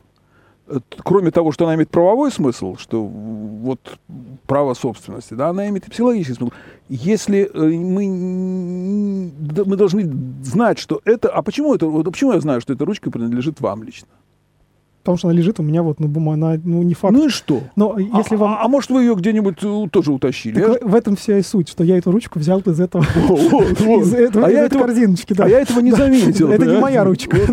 [0.66, 3.98] Э, Кроме того, что она имеет правовой смысл, что вот
[4.46, 6.52] право собственности, да, она имеет и психологический смысл.
[6.88, 9.30] Если э, мы,
[9.64, 10.10] мы должны
[10.42, 11.28] знать, что это...
[11.28, 11.86] А почему это...
[11.86, 14.08] Вот почему я знаю, что эта ручка принадлежит вам лично?
[15.04, 17.14] Потому что она лежит у меня вот на бумаге, она, ну, не факт.
[17.14, 17.60] Ну и что?
[17.76, 18.52] Но если а, вам...
[18.54, 20.58] а- а может, вы ее где-нибудь э, тоже утащили?
[20.58, 24.14] Так Я- в, этом вся и суть, что я эту ручку взял из этого, из,
[24.34, 25.44] А этой корзиночки, да.
[25.44, 26.50] А я этого не заметил.
[26.50, 27.36] Это не моя ручка.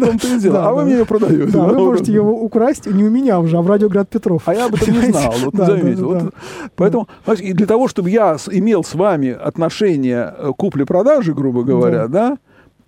[0.62, 1.52] А вы мне ее продаете.
[1.52, 4.44] Да, вы можете ее украсть не у меня уже, а в Радиоград Петров.
[4.46, 6.32] А я об этом не знал, вот заметил.
[6.78, 12.38] Поэтому, и для того, чтобы я имел с вами отношение э, купли-продажи, грубо говоря, да.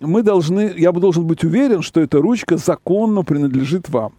[0.00, 4.12] мы должны, я бы должен быть уверен, что эта ручка законно принадлежит вам.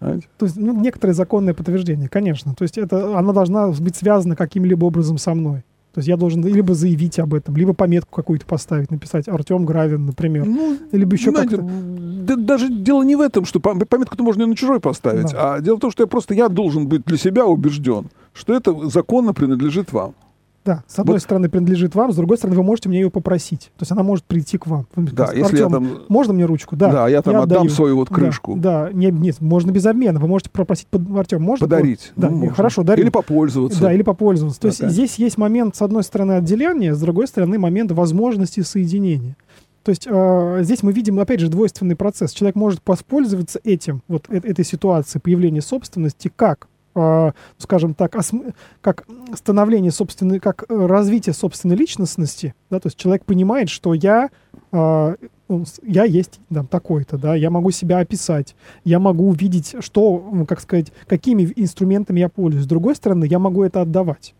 [0.00, 2.54] То есть, ну, некоторое законное подтверждение, конечно.
[2.54, 5.64] То есть это, она должна быть связана каким-либо образом со мной.
[5.94, 10.06] То есть я должен либо заявить об этом, либо пометку какую-то поставить, написать Артем Гравин,
[10.06, 10.44] например.
[10.44, 11.56] Ну, Либо еще как-то...
[11.58, 15.54] да- даже дело не в этом, что пом- пометку-то можно и на чужой поставить, Да.
[15.54, 18.88] а дело в том, что я просто я должен быть для себя убежден, что это
[18.88, 20.14] законно принадлежит вам.
[20.68, 21.22] Да, с одной Вот.
[21.22, 23.70] стороны принадлежит вам, с другой стороны вы можете мне ее попросить.
[23.78, 24.86] То есть она может прийти к вам.
[24.94, 26.76] Вы Да, скажете, если я «Артем, там Можно мне ручку?
[26.76, 26.92] Да.
[26.92, 27.70] Да, я там отдам отдаю.
[27.70, 28.54] свою вот Да, крышку.
[28.54, 30.20] Да, не, нет, можно без обмена.
[30.20, 31.64] Вы можете попросить, под, Артем, можно?
[31.66, 32.12] подарить.
[32.16, 32.54] Да, Ну, можно.
[32.54, 33.02] хорошо, дарю.
[33.02, 33.80] Или попользоваться.
[33.80, 34.60] Да, или попользоваться.
[34.60, 34.90] То есть Ага.
[34.90, 39.36] здесь есть момент, с одной стороны, отделения, с другой стороны, момент возможности соединения.
[39.84, 42.32] То есть э, здесь мы видим, опять же, двойственный процесс.
[42.32, 46.66] Человек может воспользоваться этим, вот э- этой ситуацией появления собственности, как,
[47.58, 48.16] скажем так,
[48.80, 52.54] как становление собственной, как э, развитие собственной личностности.
[52.70, 52.80] Да?
[52.80, 54.30] То есть человек понимает, что я
[54.70, 60.60] с- я есть там такой-то, да, я могу себя описать, я могу увидеть, что, как
[60.60, 62.64] сказать, какими инструментами я пользуюсь.
[62.64, 64.34] С другой стороны, я могу это отдавать.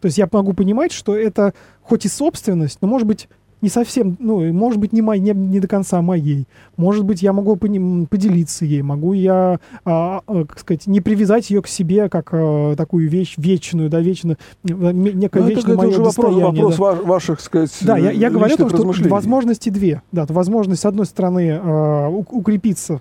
[0.00, 3.28] То есть я могу понимать, что это хоть и собственность, но может быть
[3.62, 6.46] не совсем, ну, может быть не, мой, не, не до конца моей.
[6.76, 11.50] Может быть, я могу пони- поделиться ей, могу я, а, а, как сказать, не привязать
[11.50, 15.76] ее к себе как а, такую вещь вечную, да, вечную, некое Ну, это, вечное это
[15.76, 16.82] мое уже вопрос, вопрос да.
[16.82, 20.02] ва- ваших, сказать, Да, я, я говорю о том, личных что возможности две.
[20.12, 23.00] Да, то возможность, с одной стороны, э, у- укрепиться,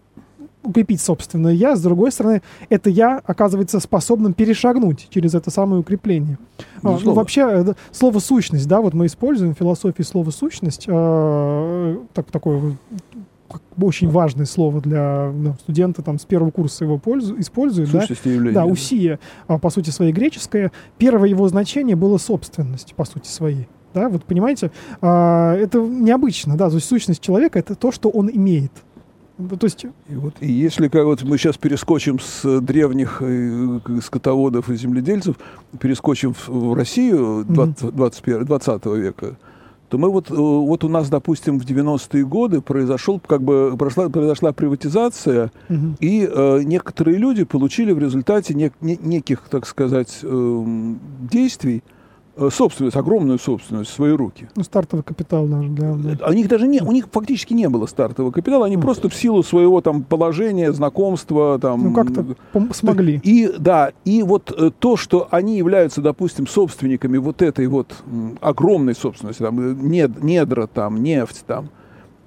[0.64, 6.38] укрепить собственное я, с другой стороны, это я оказывается способным перешагнуть через это самое укрепление.
[6.82, 10.86] А, ну, вообще, э, да, слово сущность, да, вот мы используем в философии слово сущность,
[10.88, 12.78] э, так, такое
[13.80, 18.28] очень важное слово для ну, студента там с первого курса его пользу, используют, да, Сущности
[18.30, 18.56] явления.
[18.56, 20.72] да, усия, а, по сути своей греческое.
[20.98, 23.68] Первое его значение было собственность, по сути своей.
[23.94, 24.72] Да, вот понимаете,
[25.02, 28.72] а, это необычно, да, то есть сущность человека это то, что он имеет.
[29.38, 33.80] Ну, То есть, И, вот, и если как вот мы сейчас перескочим с древних э,
[34.04, 35.36] скотоводов и земледельцев,
[35.80, 39.36] перескочим в, в Россию 20, 21, 20 века,
[39.90, 44.10] то мы вот, э, вот у нас, допустим, в 90-е годы произошел, как бы прошла,
[44.10, 45.98] произошла приватизация, мгм.
[46.00, 51.00] и э, некоторые люди получили в результате нек- не- неких, так сказать, эм,
[51.32, 52.03] действий э,
[52.50, 54.50] собственность, огромную собственность в свои руки.
[54.56, 55.94] ну, стартовый капитал даже для...
[55.94, 56.18] да.
[56.26, 58.84] А У них даже не, у них фактически не было стартового капитала, они Мгм.
[58.86, 61.84] просто в силу своего там положения, знакомства, там.
[61.84, 62.26] Ну, как-то
[62.74, 63.20] смогли.
[63.24, 67.94] И да, и вот э, то, что они являются, допустим, собственниками вот этой вот
[68.42, 71.70] огромной собственности, там э, нед- недра, там нефть, там.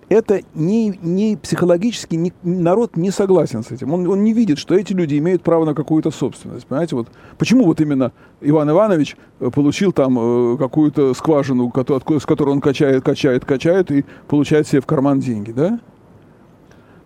[0.08, 3.92] Это не, не психологически не- народ не согласен с этим.
[3.92, 6.66] Он, он не видит, что эти люди имеют право на какую-то собственность.
[6.66, 12.50] Понимаете, вот почему вот именно Иван Иванович э, получил там э, какую-то скважину, с которой
[12.50, 15.80] он качает, качает, качает и получает себе в карман деньги, да?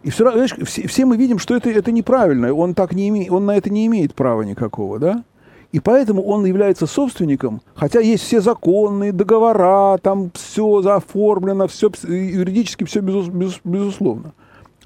[0.02, 2.52] И все, знаешь, все, все мы видим, что это, это неправильно.
[2.52, 5.24] Он, так не име, он на это не имеет права никакого, да?
[5.72, 12.84] И поэтому он является собственником, хотя есть все законные договора, там все оформлено, все юридически
[12.84, 14.32] все безус, безус- безусловно.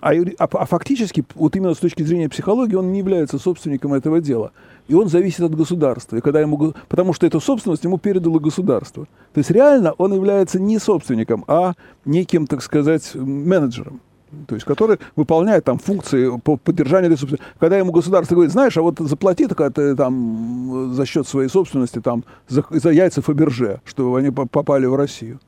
[0.00, 4.20] А, а, а фактически, вот именно с точки зрения психологии, он не является собственником этого
[4.20, 4.52] дела.
[4.86, 6.18] И он зависит от государства.
[6.18, 9.06] И когда ему, потому что эту собственность ему передало государство.
[9.32, 11.72] То есть реально он является не собственником, а
[12.04, 14.02] неким, так сказать, менеджером.
[14.46, 17.46] То есть, который выполняет там функции по поддержанию этой собственности.
[17.58, 22.00] Когда ему государство говорит, знаешь, а вот заплати только ты там за счет своей собственности
[22.00, 25.40] там за, за яйца Фаберже, чтобы они по- попали в Россию.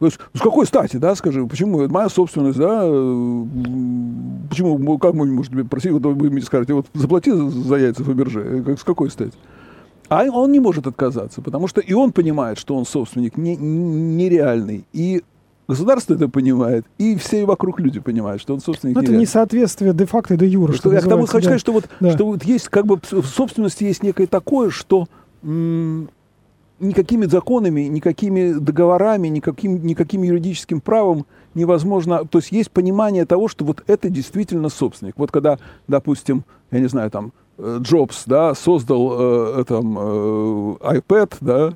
[0.00, 3.44] То есть, с какой стати, да, скажи, почему это моя собственность, да, э,
[4.50, 8.40] почему, ну, как мы можем просить, вот вы мне скажете, вот заплати за, яйца Фаберже,
[8.40, 9.32] Э, как, с какой стати?
[10.08, 14.84] А он не может отказаться, потому что и он понимает, что он собственник не- нереальный,
[14.92, 15.22] и
[15.68, 20.34] государство это понимает, и все вокруг люди понимают, что он собственник Ну, это несоответствие де-факто
[20.34, 21.40] и де-юре, что Что я к тому хочу да.
[21.42, 22.10] сказать, что вот, Да.
[22.12, 25.06] что вот есть как бы в собственности есть некое такое, что
[25.42, 26.08] м,
[26.80, 32.24] никакими законами, никакими договорами, никаким, никаким юридическим правом невозможно.
[32.24, 35.14] То есть есть понимание того, что вот это действительно собственник.
[35.16, 40.02] Вот когда, допустим, я не знаю, там э, Джобс, да, создал э, там, э,
[40.98, 41.74] iPad, да,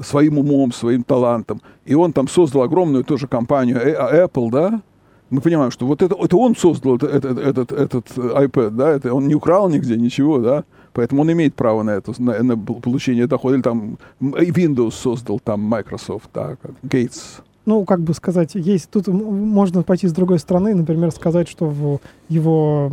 [0.00, 4.82] своим умом, своим талантом, и он там создал огромную тоже компанию э, Apple, да,
[5.30, 9.14] мы понимаем, что вот это, это он создал это- этот, этот, этот iPad, да, это
[9.14, 13.26] он не украл нигде ничего, да, поэтому он имеет право на это, на, на получение
[13.26, 13.54] дохода.
[13.54, 17.38] Или там Windows создал, там Microsoft, да, Гейтс.
[17.64, 22.00] Ну, как бы сказать, есть тут можно пойти с другой стороны, например, сказать, что в
[22.28, 22.90] его,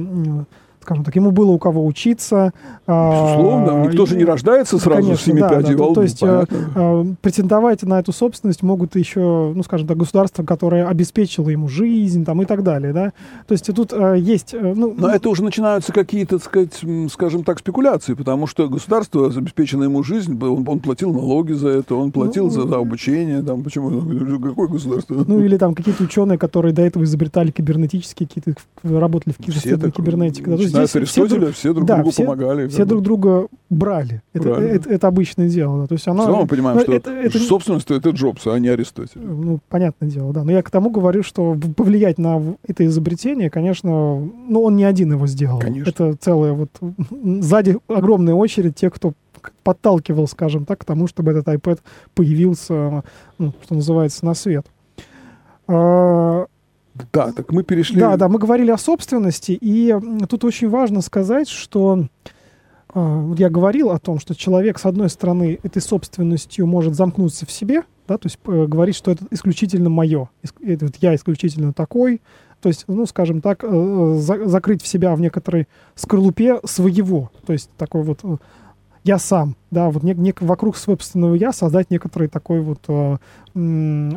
[0.82, 2.52] скажем так, ему было у кого учиться.
[2.88, 5.94] а, Безусловно, никто же не и- рождается сразу Конечно, с семи да, пядей да, во
[5.94, 6.72] то- есть э, понятно.
[6.76, 12.26] э, претендовать на эту собственность могут еще, ну, скажем так, государство, которое обеспечило ему жизнь
[12.26, 12.94] там, и так далее.
[12.94, 13.12] Да?
[13.48, 14.54] То есть тут э, есть...
[14.54, 19.28] э, ну, Но это уже начинаются какие-то, так сказать, скажем так, спекуляции, потому что государство
[19.28, 23.42] обеспечило ему жизнь, он, он платил налоги за это, он платил Ну, за, за обучение,
[23.44, 25.24] там, почему, какое государство?
[25.28, 30.46] Ну, или там какие-то ученые, которые до этого изобретали кибернетические какие-то, работали в кибернетике.
[30.50, 30.69] да.
[30.70, 32.68] Здесь все друг- Аристотеля, все друг да, другу все- помогали.
[32.68, 34.22] все друг друга брали.
[34.34, 34.72] Это, Правильно.
[34.76, 35.82] это, это обычное дело.
[35.82, 35.88] Да.
[35.88, 39.22] То есть равно мы понимаем, ну, что это- это собственность это Джобс, а не Аристотель.
[39.22, 40.44] Ну, понятное дело, да.
[40.44, 45.12] Но я к тому говорю, что повлиять на это изобретение, конечно, ну, он не один
[45.12, 45.60] его сделал.
[45.60, 45.90] Конечно.
[45.90, 46.70] Это целая вот
[47.42, 49.14] сзади огромная очередь тех, кто
[49.64, 51.80] подталкивал, скажем так, к тому, чтобы этот iPad
[52.14, 53.04] появился,
[53.38, 54.66] ну, что называется, на свет.
[57.14, 58.00] Да, так мы перешли.
[58.00, 59.96] Да, да, мы говорили о собственности, и
[60.30, 62.06] тут очень важно сказать, что
[62.94, 67.52] а, я говорил о том, что человек, с одной стороны, этой собственностью может замкнуться в
[67.52, 70.30] себе, да, то есть э, говорить, что это исключительно мое,
[70.62, 72.22] это вот я исключительно такой,
[72.62, 77.54] то есть, ну, скажем так, э, за, закрыть в себя в некоторой скорлупе своего, то
[77.54, 78.38] есть такой вот э,
[79.04, 83.18] я сам, да, вот не, не, вокруг собственного я создать некоторый такой вот э,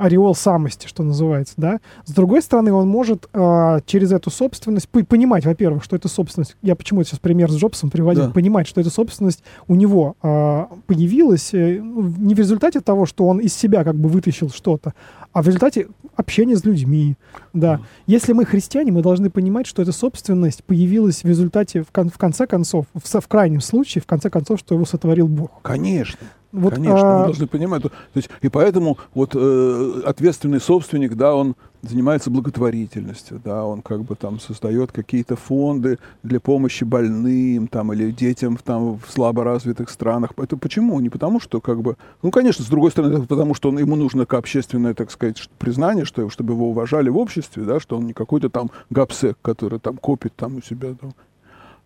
[0.00, 1.80] ореол самости, что называется, да.
[2.04, 6.56] С другой стороны, он может э, через эту собственность понимать, во-первых, что это собственность.
[6.62, 8.30] Я почему сейчас пример с Джобсом приводил, да.
[8.30, 13.26] понимать, что эта собственность у него э, появилась э, ну, не в результате того, что
[13.26, 14.94] он из себя как бы вытащил что-то,
[15.32, 17.16] а в результате общения с людьми,
[17.52, 17.74] да.
[17.74, 17.80] Mm.
[18.06, 22.18] Если мы христиане, мы должны понимать, что эта собственность появилась в результате, в, кон в
[22.18, 25.62] конце концов, в, в крайнем случае, в конце концов, что его сотворил Бог.
[25.62, 26.18] Конечно.
[26.52, 27.18] Вот, Конечно, а...
[27.20, 27.82] мы должны понимать.
[27.82, 33.82] То, то есть, и поэтому вот э, ответственный собственник, да, он занимается благотворительностью, да, он
[33.82, 39.88] как бы там создает какие-то фонды для помощи больным там или детям там в слаборазвитых
[39.88, 40.32] странах.
[40.36, 41.00] Это почему?
[41.00, 43.96] Не потому что как бы, ну, конечно, с другой стороны, это потому что он, ему
[43.96, 48.12] нужно общественное, так сказать, признание, что, чтобы его уважали в обществе, да, что он не
[48.12, 51.14] какой-то там гапсек, который там копит там у себя там,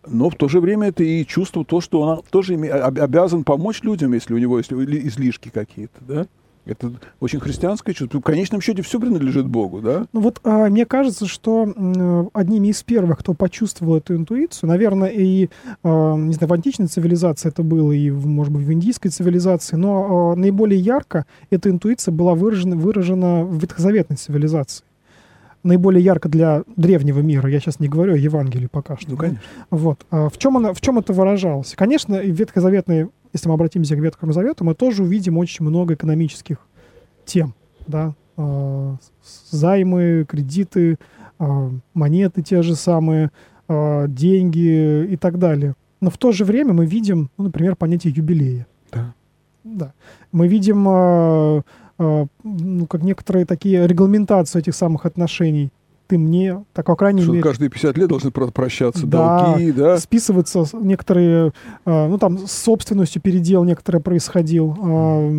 [0.09, 4.13] но в то же время это и чувство то, что он тоже обязан помочь людям,
[4.13, 6.27] если у него есть излишки какие-то, да?
[6.67, 6.91] Это
[7.21, 8.19] очень христианское чувство.
[8.19, 10.05] В конечном счете все принадлежит Богу, да?
[10.11, 15.09] Ну вот а, мне кажется, что э, одними из первых, кто почувствовал эту интуицию, наверное,
[15.09, 15.47] и, э,
[15.83, 20.39] не знаю, в античной цивилизации это было, и, может быть, в индийской цивилизации, но э,
[20.39, 24.83] наиболее ярко эта интуиция была выражена, выражена в ветхозаветной цивилизации
[25.67, 27.49] наиболее ярко для древнего мира.
[27.49, 29.11] Я сейчас не говорю о Евангелии пока что.
[29.11, 29.41] Ну, конечно.
[29.69, 30.05] Вот.
[30.09, 31.73] А в, чем она, в чем это выражалось?
[31.75, 36.57] Конечно, в ветхозаветной, если мы обратимся к Ветхому Завету, мы тоже увидим очень много экономических
[37.25, 37.53] тем.
[37.85, 38.15] Да?
[38.37, 38.95] А,
[39.51, 40.97] займы, кредиты,
[41.37, 43.31] а, монеты те же самые,
[43.67, 45.75] а, деньги и так далее.
[45.99, 48.67] Но в то же время мы видим, ну, например, понятие юбилея.
[48.91, 49.13] Да.
[49.63, 49.93] Да.
[50.31, 51.63] Мы видим
[51.97, 55.71] ну, как некоторые такие регламентации этих самых отношений.
[56.07, 57.43] Ты мне, так, по крайней Что мере...
[57.43, 59.97] каждые 50 лет должны прощаться да, долги, да?
[59.97, 61.51] списываться некоторые,
[61.85, 64.73] э, ну, там, с собственностью передел некоторые происходил.
[64.81, 65.29] Э,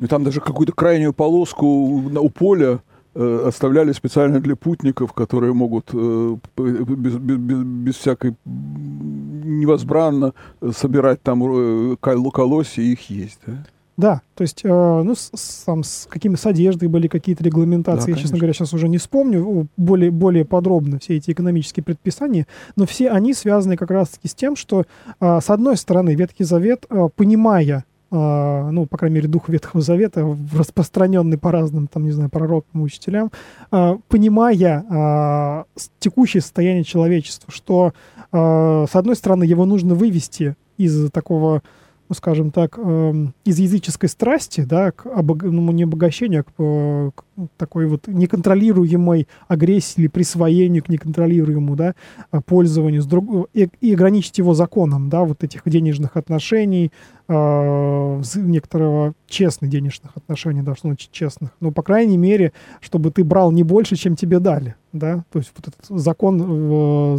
[0.00, 2.78] И там даже какую-то крайнюю полоску у поля
[3.14, 10.34] оставляли специально для путников, которые могут без, без, без всякой невозбранно
[10.72, 13.64] собирать там колосья и их есть, да?
[13.96, 18.12] Да, то есть, э, ну, с, с, там, с какими с одеждой были какие-то регламентации,
[18.12, 22.46] да, я, честно говоря, сейчас уже не вспомню более, более подробно все эти экономические предписания,
[22.76, 24.84] но все они связаны как раз-таки с тем, что,
[25.20, 29.82] э, с одной стороны, Ветхий Завет, э, понимая Uh, ну, по крайней мере, дух Ветхого
[29.82, 30.24] Завета,
[30.56, 33.32] распространенный по разным, там, не знаю, пророкам, учителям,
[33.72, 35.66] uh, понимая
[35.98, 37.94] текущее состояние человечества, что,
[38.30, 41.62] с одной стороны, его нужно вывести из такого
[42.08, 45.42] ну, скажем так, э, из языческой страсти, да, к обог...
[45.42, 47.24] ну, не обогащению, а к, э, к
[47.56, 51.94] такой вот неконтролируемой агрессии или присвоению к неконтролируемому, да,
[52.30, 53.48] а, пользованию с друг...
[53.52, 56.92] и, и ограничить его законом, да, вот этих денежных отношений,
[57.28, 63.50] э, некоторого честных денежных отношений, должно быть честных, но, по крайней мере, чтобы ты брал
[63.50, 67.18] не больше, чем тебе дали, да, то есть вот этот закон, э,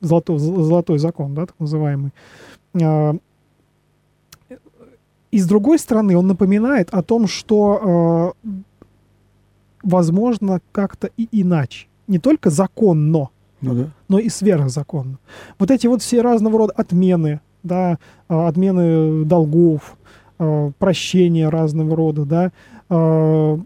[0.00, 2.12] золотой, золотой закон, да, так называемый,
[2.74, 3.14] э,
[5.30, 8.58] и с другой стороны, он напоминает о том, что э,
[9.82, 11.86] возможно как-то и иначе.
[12.08, 13.28] Не только законно,
[13.60, 13.88] ну, да.
[14.08, 15.18] но и сверхзаконно.
[15.58, 19.96] Вот эти вот все разного рода отмены, да, э, отмены долгов,
[20.38, 22.52] э, прощения разного рода, да,
[22.88, 23.58] э,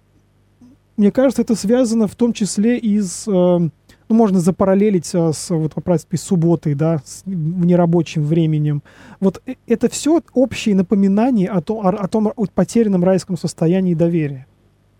[0.97, 3.69] мне кажется, это связано в том числе и с э,
[4.09, 8.83] ну, можно запараллелить а, с, вот, по субботой, да, с нерабочим временем.
[9.21, 13.95] Вот э, это все общие напоминания о том, о, о том о потерянном райском состоянии
[13.95, 14.47] доверия.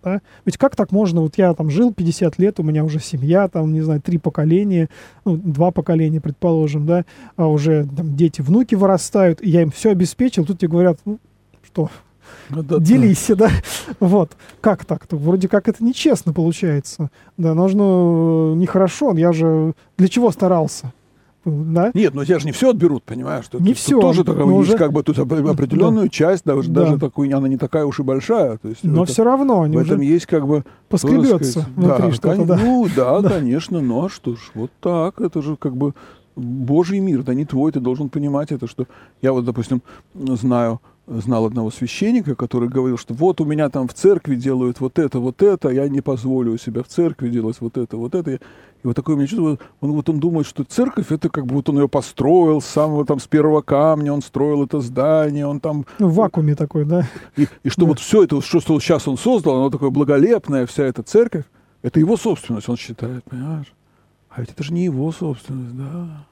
[0.03, 0.21] Да?
[0.45, 3.73] Ведь как так можно, вот я там жил 50 лет, у меня уже семья, там,
[3.73, 4.91] не знаю, три поколения,
[5.25, 7.05] ну, два поколения, предположим, да,
[7.37, 11.19] а уже там дети, внуки вырастают, и я им все обеспечил, тут тебе говорят, ну,
[11.63, 11.89] что,
[12.51, 13.35] ну, да, делись, да.
[13.35, 13.51] да.
[14.01, 14.33] Вот.
[14.61, 15.17] Как так-то?
[15.17, 17.11] Вроде как это нечестно получается.
[17.37, 19.15] Да, нужно э, нехорошо.
[19.17, 20.93] Я же для чего старался?
[21.45, 21.91] Да?
[21.93, 23.45] Нет, но тебя же не все отберут, понимаешь?
[23.45, 24.01] Что не тут, все.
[24.01, 24.79] тоже такая, есть уже...
[24.79, 26.09] как бы тут определенную да.
[26.09, 26.85] часть, даже, да.
[26.85, 28.57] даже такой, она не такая уж и большая.
[28.59, 29.63] То есть но это, все равно.
[29.63, 30.65] В этом есть как бы...
[30.89, 32.57] Поскребется внутри да, что-то, да.
[32.57, 35.93] Ну да, да, конечно, ну а что ж, вот так, это же как бы
[36.37, 38.87] Божий мир, да не твой, ты должен понимать это, что
[39.23, 39.83] я вот, допустим,
[40.15, 44.99] знаю знал одного священника, который говорил, что вот у меня там в церкви делают вот
[44.99, 48.33] это, вот это, я не позволю у себя в церкви делать вот это, вот это.
[48.33, 48.39] И
[48.83, 51.69] вот такое у меня чувство, он, вот он думает, что церковь, это как бы вот
[51.69, 55.87] он ее построил с самого там, с первого камня, он строил это здание, он там...
[55.99, 57.09] Ну, в вакууме такой, да.
[57.37, 57.89] И, и что да.
[57.89, 61.45] вот все это, что, что сейчас он создал, оно такое благолепное, вся эта церковь,
[61.83, 63.73] это его собственность, он считает, понимаешь?
[64.31, 66.27] А ведь это же не его собственность, да.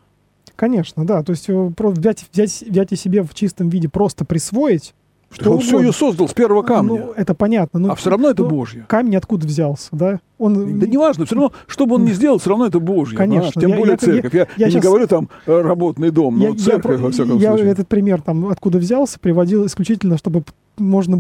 [0.56, 1.22] Конечно, да.
[1.22, 4.94] То есть э, взять, взять, взять и себе в чистом виде просто присвоить,
[5.30, 5.68] что он угодно.
[5.68, 7.00] все ее создал с первого камня.
[7.00, 7.80] Ну, это понятно.
[7.80, 8.84] Но, а все равно это ну, Божье.
[8.88, 10.20] Камень откуда взялся, да?
[10.42, 10.78] Он...
[10.78, 13.16] Да неважно, все равно, что бы он ни сделал, все равно это Божье.
[13.16, 13.60] Конечно.
[13.60, 14.34] Тем я, более я, церковь.
[14.34, 14.82] Я, я, я, я сейчас...
[14.82, 17.70] не говорю там э, работный дом, но я, церковь, я, во всяком я случае.
[17.70, 20.44] этот пример там откуда взялся, приводил исключительно, чтобы
[20.78, 21.16] можно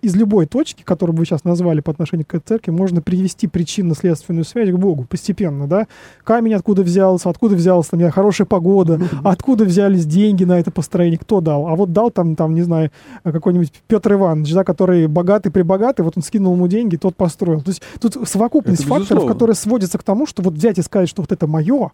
[0.00, 4.70] из любой точки, которую вы сейчас назвали по отношению к церкви, можно привести причинно-следственную связь
[4.70, 5.86] к Богу постепенно, да?
[6.24, 11.40] Камень откуда взялся, откуда взялась там хорошая погода, откуда взялись деньги на это построение, кто
[11.40, 11.66] дал?
[11.66, 12.90] А вот дал там, там не знаю,
[13.24, 17.60] какой-нибудь Петр Иванович, да, который богатый прибогатый, вот он скинул ему деньги, тот построил.
[17.60, 21.22] То есть тут совокупность факторов, которые сводятся к тому, что вот взять и сказать, что
[21.22, 21.92] вот это мое,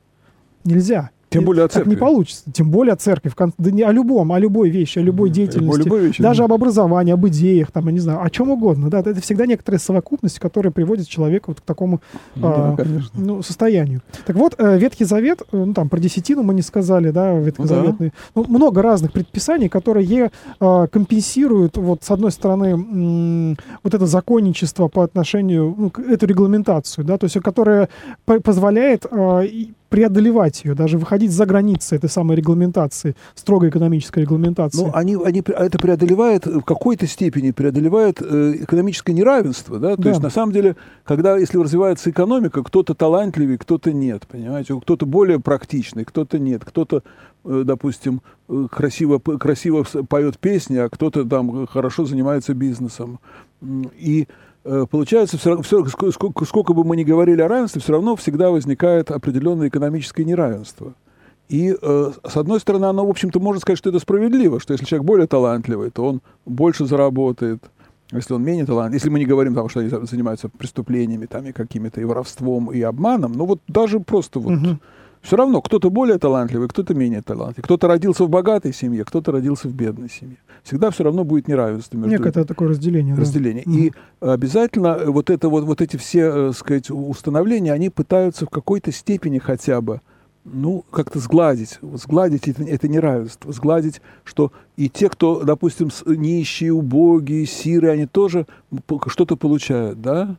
[0.65, 1.11] нельзя.
[1.31, 1.91] Тем более о церкви.
[1.91, 2.45] Не получится.
[2.53, 3.31] Тем более о церкви.
[3.59, 5.83] Да не о любом, о любой вещи, о любой деятельности.
[5.83, 6.45] Любой вещи, даже да.
[6.47, 8.89] об образовании, об идеях, там, я не знаю, о чем угодно.
[8.91, 12.01] Да, это всегда некоторая совокупность, которая приводит человека вот к такому
[12.35, 12.77] да, а,
[13.15, 14.03] ну, состоянию.
[14.27, 18.13] Так вот, э, Ветхий Завет, э, ну там про десятину мы не сказали, да, ветхозаветный.
[18.35, 18.49] Ну, да.
[18.49, 24.89] ну, много разных предписаний, которые а, компенсируют, вот с одной стороны, м- вот это законничество
[24.89, 27.89] по отношению, ну, к эту регламентацию, да, то есть которая
[28.25, 29.43] позволяет а,
[29.89, 34.79] преодолевать ее, даже выходить за границы этой самой регламентации, строгой экономической регламентации.
[34.79, 39.97] Ну, они, они это преодолевает, в какой-то степени преодолевает э, экономическое неравенство, да?
[39.97, 40.09] То да.
[40.11, 44.79] есть, на самом деле, когда, если развивается экономика, кто-то талантливый, кто-то нет, понимаете?
[44.81, 47.03] Кто-то более практичный, кто-то нет, кто-то,
[47.45, 53.21] э, допустим, э, красиво, красиво поет песни, а кто-то там хорошо занимается бизнесом.
[53.63, 54.48] И Э,
[54.91, 59.11] получается, все, все, сколько, сколько бы мы ни говорили о равенстве, все равно всегда возникает
[59.11, 60.95] определенное экономическое неравенство.
[61.49, 64.85] И, э, с одной стороны, оно, в общем-то, может сказать, что это справедливо, что если
[64.85, 67.65] человек более талантливый, то он больше заработает,
[68.13, 71.53] если он менее талантливый, если мы не говорим, там, что они занимаются преступлениями, там, и
[71.53, 74.53] какими-то и воровством, и обманом, ну вот даже просто вот...
[74.53, 74.79] Угу.
[75.23, 77.65] Все равно кто-то более талантливый, кто-то менее талантливый.
[77.65, 80.37] Кто-то родился в богатой семье, кто-то родился в бедной семье.
[80.63, 83.15] Всегда все равно будет неравенство между Некое такое разделение.
[83.15, 83.65] Разделение.
[83.65, 83.73] Да.
[83.73, 84.33] И mm.
[84.33, 89.39] обязательно вот, это, вот, вот эти все, э, сказать, установления, они пытаются в какой-то степени
[89.39, 90.01] хотя бы
[90.45, 97.45] ну, как-то сгладить, сгладить это, это неравенство, сгладить, что и те, кто, допустим, нищие, убогие,
[97.45, 98.47] сиры, они тоже
[99.09, 100.37] что-то получают, да,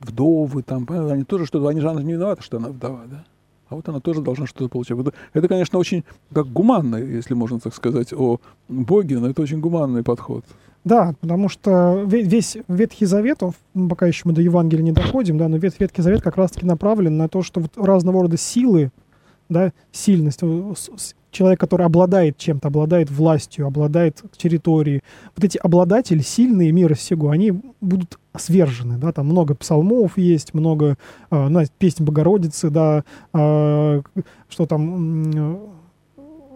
[0.00, 3.24] вдовы там, они тоже что-то, они же не виноваты, что она вдова, да
[3.68, 4.98] а вот она тоже должна что-то получать.
[5.32, 10.02] Это, конечно, очень как гуманно, если можно так сказать, о Боге, но это очень гуманный
[10.02, 10.44] подход.
[10.84, 15.48] Да, потому что весь Ветхий Завет, он, пока еще мы до Евангелия не доходим, да,
[15.48, 18.90] но Ветхий Завет как раз-таки направлен на то, что вот разного рода силы,
[19.48, 20.40] да, сильность,
[21.30, 25.02] человек, который обладает чем-то, обладает властью, обладает территорией,
[25.36, 30.96] вот эти обладатели, сильные мира сего, они будут свержены, да, там много псалмов есть, много,
[31.30, 33.04] э, ну, песни Богородицы, да,
[33.34, 34.02] э,
[34.48, 35.58] что там, э,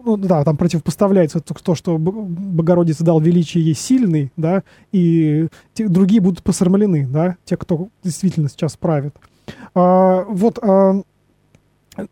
[0.05, 6.21] ну да, там противопоставляется то, что Богородица дал величие ей сильный, да, и те, другие
[6.21, 9.15] будут посрамлены, да, те, кто действительно сейчас правит.
[9.75, 11.01] А, вот, а,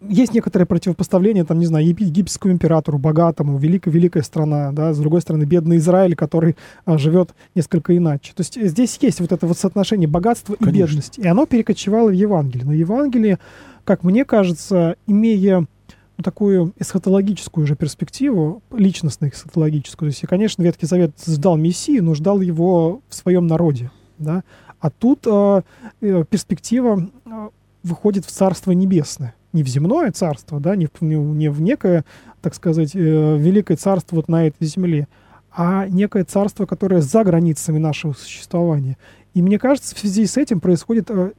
[0.07, 5.43] есть некоторое противопоставление, там, не знаю, египетскому императору, богатому, великая-великая страна, да, с другой стороны,
[5.43, 6.55] бедный Израиль, который
[6.85, 8.33] а, живет несколько иначе.
[8.35, 12.13] То есть здесь есть вот это вот соотношение богатства и бедности, и оно перекочевало в
[12.13, 12.65] Евангелие.
[12.65, 13.39] Но Евангелие,
[13.83, 15.65] как мне кажется, имея
[16.17, 22.13] ну, такую эсхатологическую же перспективу, личностно-эсхатологическую, то есть, и, конечно, Ветхий Завет ждал Мессию, но
[22.13, 24.43] ждал его в своем народе, да,
[24.79, 25.61] а тут э,
[25.99, 27.49] перспектива э,
[27.83, 32.05] выходит в Царство Небесное не в земное царство, да, не в, не в некое,
[32.41, 35.07] так сказать, э, великое царство вот на этой земле,
[35.55, 38.97] а некое царство, которое за границами нашего существования.
[39.33, 41.31] И мне кажется, в связи с этим происходит э,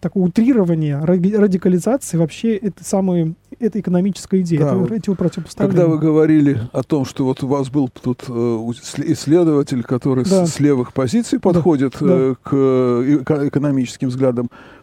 [0.00, 4.76] такое утрирование, радикализации вообще этой самой этой экономической идеи, да.
[4.80, 5.76] это, эти противопоставления.
[5.76, 10.46] Когда вы говорили о том, что вот у вас был тут э, исследователь, который да.
[10.46, 12.06] с, с левых позиций подходит да.
[12.08, 14.77] Э, к э, экономическим взглядам, Э,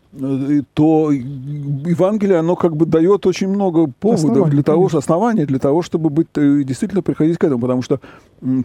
[0.73, 4.99] то Евангелие, оно как бы дает очень много поводов основания, для того, конечно.
[4.99, 7.99] оснований для того, чтобы быть, э, действительно приходить к этому, потому что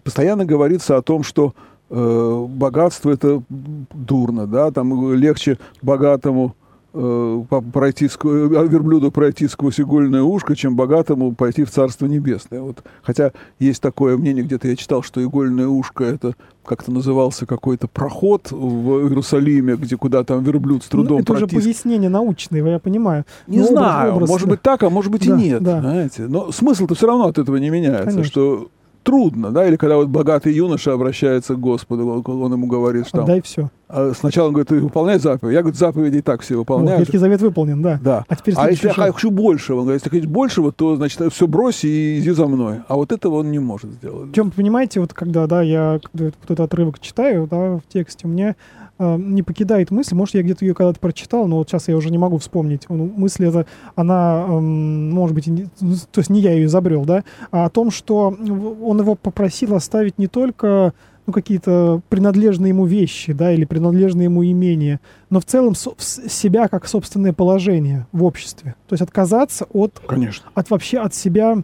[0.03, 1.53] постоянно говорится о том, что
[1.89, 6.60] э, богатство это дурно, да, там легче богатому э,
[6.91, 12.61] пройти, ск- а верблюду пройти сквозь игольное ушко, чем богатому пойти в Царство Небесное.
[12.61, 12.83] Вот.
[13.01, 16.33] Хотя есть такое мнение, где-то я читал, что игольное ушко это
[16.65, 21.45] как-то назывался какой-то проход в Иерусалиме, где куда там верблюд с трудом Ну, это уже
[21.45, 23.25] протис- пояснение научное, я понимаю.
[23.47, 24.51] Не Ну, образ- знаю, образ, может да.
[24.51, 25.79] быть так, а может быть Да, и нет, да.
[25.81, 26.27] знаете.
[26.27, 28.23] Но смысл-то все равно от этого не меняется, Конечно.
[28.25, 28.67] что
[29.03, 33.25] трудно, да, или когда вот богатый юноша обращается к Господу, он, ему говорит, что там,
[33.25, 33.69] Отдай все.
[34.13, 35.53] сначала он говорит, ты выполняй заповедь.
[35.53, 36.99] Я говорю, заповеди и так все выполняют.
[36.99, 37.99] Ветхий Завет выполнен, да.
[38.03, 38.25] Да.
[38.27, 39.13] А теперь А если я шаг.
[39.13, 42.81] хочу большего, он говорит, если хочешь большего, то, значит, все брось и иди за мной.
[42.87, 44.29] А вот этого он не может сделать.
[44.31, 48.55] Причем, понимаете, вот когда, да, я вот этот отрывок читаю, да, в тексте, мне
[49.01, 52.09] э, не покидает мысль, может, я где-то ее когда-то прочитал, но вот сейчас я уже
[52.11, 52.85] не могу вспомнить.
[52.89, 57.03] Ну, мысль эта, она, эм, может быть, не- ну, то есть не я ее изобрел,
[57.05, 60.93] да, а о том, что он его попросил оставить не только
[61.27, 64.99] ну, какие-то принадлежные ему вещи, да, или принадлежные ему имения,
[65.29, 68.73] но в целом со- себя как собственное положение в обществе.
[68.87, 70.49] То есть отказаться от Конечно.
[70.55, 71.57] от вообще от себя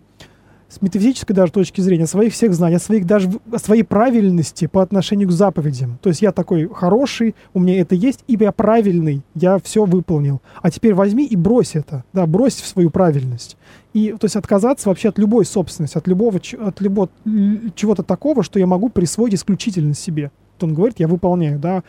[0.69, 4.81] с метафизической даже точки зрения, своих всех знаний, от своих даже от своей правильности по
[4.81, 5.97] отношению к заповедям.
[6.01, 10.41] То есть я такой хороший, у меня это есть, и я правильный, я все выполнил.
[10.61, 13.57] А теперь возьми и брось это, да, брось в свою правильность.
[13.93, 17.09] И, то есть отказаться вообще от любой собственности, от любого, от любого
[17.75, 20.31] чего-то такого, что я могу присвоить исключительно себе.
[20.55, 21.83] Вот он говорит, я выполняю, да,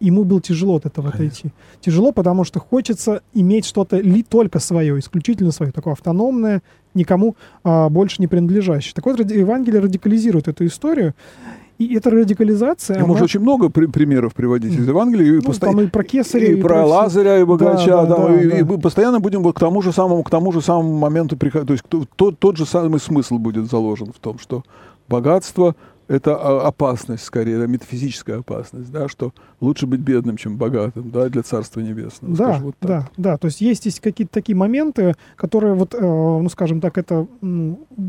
[0.00, 1.52] ему было тяжело от этого отойти.
[1.80, 6.62] Тяжело, потому что хочется иметь что-то ли только свое, исключительно свое, такое автономное,
[6.94, 8.92] никому а, больше не принадлежащее.
[8.94, 11.14] Так вот, Евангелие радикализирует эту историю,
[11.78, 12.96] и эта радикализация...
[12.96, 14.86] Я она- можно очень много при- примеров приводить из.
[14.86, 15.26] Евангелия.
[15.26, 16.86] И, ну, посто- там и про кесаря, и про всё.
[16.88, 18.58] Лазаря, и богача, Да, да, да, да, и, да.
[18.58, 21.66] и мы постоянно будем вот к тому же самому, к тому же самому моменту приходить.
[21.68, 24.62] То есть тот, тот же самый смысл будет заложен в том, что
[25.08, 25.74] богатство
[26.10, 31.28] это а, опасность, скорее, это метафизическая опасность, да, что лучше быть бедным, чем богатым, да,
[31.28, 32.36] для Царства Небесного.
[32.36, 32.88] Да, вот так.
[32.90, 33.38] да, да.
[33.38, 37.28] То есть есть, есть какие-то такие моменты, которые вот, э, ну, скажем так, это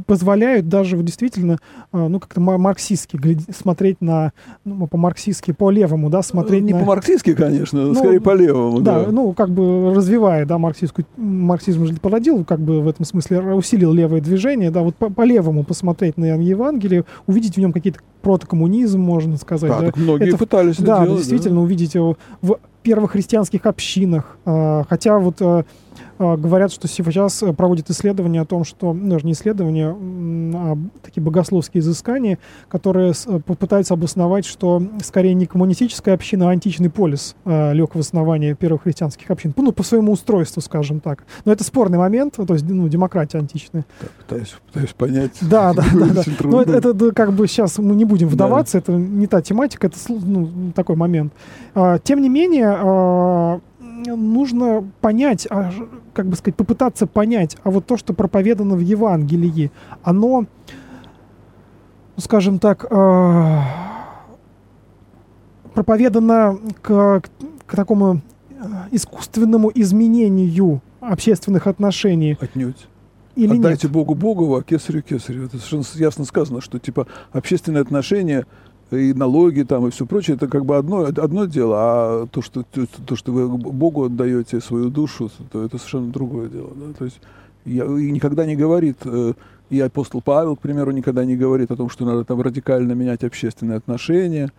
[0.08, 1.58] позволяют даже вот действительно,
[1.94, 3.20] э, ну, как-то ма- марксистски
[3.56, 4.32] смотреть на,
[4.66, 6.80] ну, по-марксистски, по-левому, да, смотреть Не на...
[6.80, 8.82] по-марксистски, конечно, Ну, скорее по-левому.
[8.82, 13.06] Да, Да, ну, как бы развивая, да, марксистскую, марксизм же породил, как бы в этом
[13.06, 17.91] смысле усилил левое движение, да, вот по- по-левому посмотреть на Евангелие, увидеть в нем какие-то
[18.22, 21.18] протокоммунизм, можно сказать, Да, да, так многие это- пытались это да, делать.
[21.20, 24.38] действительно увидеть его в первохристианских общинах.
[24.46, 25.66] А, Хотя вот а,
[26.38, 29.96] говорят, что сейчас э, проводят исследования о том, что, ну, даже не исследования,
[30.56, 36.90] а такие богословские изыскания, которые с- попытаются обосновать, что скорее не коммунистическая община, а античный
[36.90, 39.54] полис а, лег в основание первых христианских общин.
[39.58, 41.24] Ну, по своему устройству, скажем так.
[41.46, 43.86] Но это спорный момент, то есть, ну, демократия античная.
[44.00, 45.38] Так, пытаюсь, пытаюсь понять.
[45.42, 48.34] Да, да, да, Но это, как бы сейчас мы не будем Да.
[48.34, 51.34] вдаваться, это не та тематика, это ну, такой момент.
[51.74, 53.60] А, тем не менее, а,
[54.06, 55.72] нужно понять, а,
[56.14, 59.72] как бы сказать, попытаться понять, а вот то, что проповедано в Евангелии,
[60.04, 60.46] оно,
[62.18, 63.64] скажем так, а,
[65.74, 67.22] проповедано к,
[67.66, 68.22] к такому
[68.60, 72.88] а, искусственному изменению общественных отношений Отнюдь.
[73.36, 73.94] или Отдайте нет?
[73.94, 75.46] Богу Богу, а кесарю кесарю.
[75.46, 78.46] Это совершенно ясно сказано, что типа общественные отношения
[78.92, 82.64] и налоги там и все прочее, это как бы одно, одно дело, а то, что,
[82.64, 86.72] то, то, что вы Богу отдаете свою душу, то это совершенно другое дело.
[86.76, 86.94] Да?
[86.98, 87.22] То есть
[87.66, 89.34] я, и никогда не говорит, э,
[89.70, 93.24] и апостол Павел, к примеру, никогда не говорит о том, что надо там радикально менять
[93.24, 94.52] общественные отношения,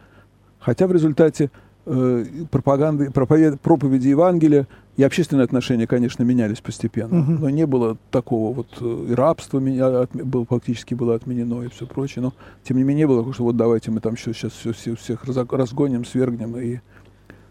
[0.58, 1.50] хотя в результате
[2.50, 4.66] пропаганды, проповед- проповеди Евангелия
[4.96, 7.40] и общественные отношения, конечно, менялись постепенно, Мгм.
[7.40, 11.86] но не было такого вот э, и рабство меня, было, фактически было отменено и все
[11.86, 14.94] прочее, но тем не менее было такое, что вот давайте мы там сейчас все, все,
[14.96, 16.80] всех разгоним, свергнем и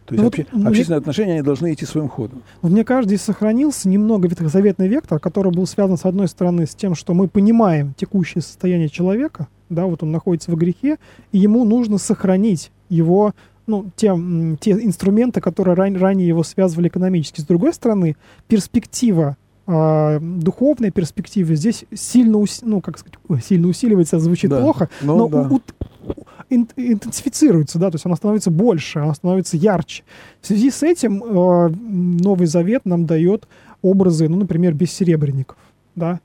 [0.06, 2.42] то есть Ну вот обще- мне- общественные отношения они должны идти своим ходом.
[2.62, 6.76] Вот мне кажется, здесь сохранился немного ветхозаветный вектор, который был связан, с одной стороны, с
[6.76, 10.98] тем, что мы понимаем текущее состояние человека, да, вот он находится в грехе,
[11.32, 13.34] и ему нужно сохранить его,
[13.72, 14.14] ну, те,
[14.60, 17.42] те инструменты, которые ран- ранее его связывали экономически.
[17.42, 18.16] С другой стороны,
[18.48, 19.36] перспектива
[19.68, 24.60] а, духовная перспектива здесь сильно, ус- ну, как сказать, сильно усиливается, звучит Да.
[24.60, 25.48] плохо, Ну, но да.
[25.50, 26.14] у- у-
[26.50, 30.04] ин- интенсифицируется, да, то есть она становится больше, она становится ярче.
[30.42, 33.48] В связи с этим э, Новый Завет нам дает
[33.82, 35.58] образы, ну, например, бессеребренников,
[35.96, 36.20] да,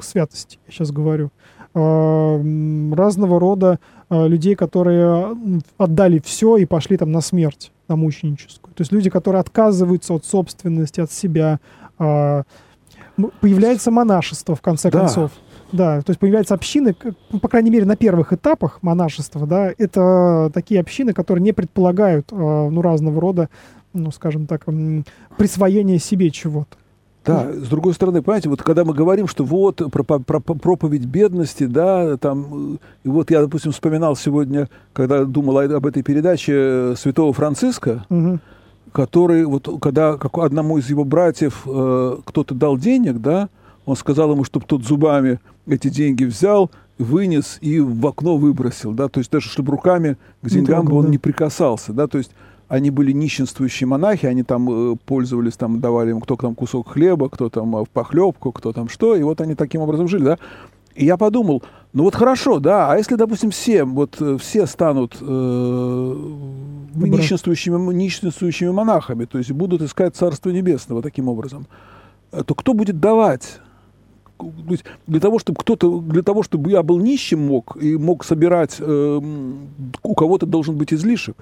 [0.00, 1.30] святости, я сейчас говорю,
[1.72, 7.96] Э, разного рода э, людей, которые м, отдали все и пошли там на смерть, на
[7.96, 8.74] мученическую.
[8.74, 11.60] То есть люди, которые отказываются от собственности, от себя.
[11.98, 12.42] э,
[13.18, 15.00] м, Появляется монашество, в конце Да.
[15.00, 15.30] концов.
[15.72, 16.96] Да, то есть появляются общины,
[17.30, 22.32] ну, по крайней мере, на первых этапах монашества, да, это такие общины, которые не предполагают,
[22.32, 23.48] э, ну, разного рода
[23.92, 24.66] ну, скажем так,
[25.36, 26.76] присвоения себе чего-то.
[27.24, 31.04] Да, с другой стороны, понимаете, вот когда мы говорим, что вот про, про, про проповедь
[31.04, 36.94] бедности, да, там, и вот я, допустим, вспоминал сегодня, когда думал об этой передаче э,
[36.96, 38.38] святого Франциска, угу.
[38.92, 43.50] который, вот когда как одному из его братьев э, кто-то дал денег, да,
[43.84, 49.08] он сказал ему, чтобы тот зубами эти деньги взял, вынес и в окно выбросил, да,
[49.08, 51.10] то есть даже чтобы руками к деньгам бы он да.
[51.10, 52.30] не прикасался, да, то есть
[52.70, 57.28] они были нищенствующие монахи, они там э, пользовались, там давали им кто там кусок хлеба,
[57.28, 60.38] кто там э, похлебку, кто там что, и вот они таким образом жили, да.
[60.94, 65.16] И я подумал, ну вот хорошо, да, а если, допустим, все, вот э, все станут
[65.20, 65.24] э,
[66.94, 71.66] нищенствующими, нищенствующими монахами, то есть будут искать Царство Небесного таким образом,
[72.30, 73.58] то кто будет давать?
[75.06, 79.20] для того, чтобы кто-то, для того, чтобы я был нищим мог и мог собирать, э,
[80.02, 81.36] у кого-то должен быть излишек.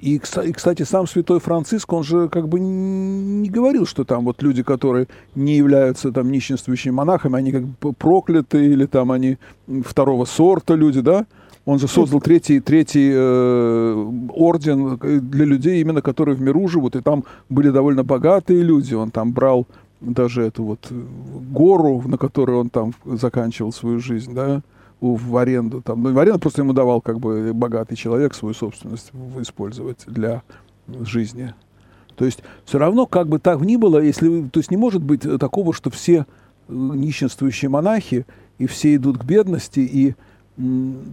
[0.00, 4.62] И, кстати, сам святой Франциск, он же как бы не говорил, что там вот люди,
[4.62, 9.36] которые не являются там нищенствующими монахами, они как бы прокляты или там они
[9.84, 11.26] второго сорта люди, да?
[11.66, 17.02] Он же создал третий, третий э, орден для людей, именно которые в миру живут, и
[17.02, 18.94] там были довольно богатые люди.
[18.94, 19.66] Он там брал
[20.00, 24.62] даже эту вот гору, на которой он там заканчивал свою жизнь, да,
[25.00, 25.82] в аренду.
[25.82, 30.42] Там, ну, в аренду просто ему давал как бы богатый человек свою собственность использовать для
[30.86, 31.54] жизни.
[32.16, 35.22] То есть все равно, как бы так ни было, если, то есть не может быть
[35.38, 36.26] такого, что все
[36.68, 38.26] э, нищенствующие монахи
[38.58, 40.14] и все идут к бедности, и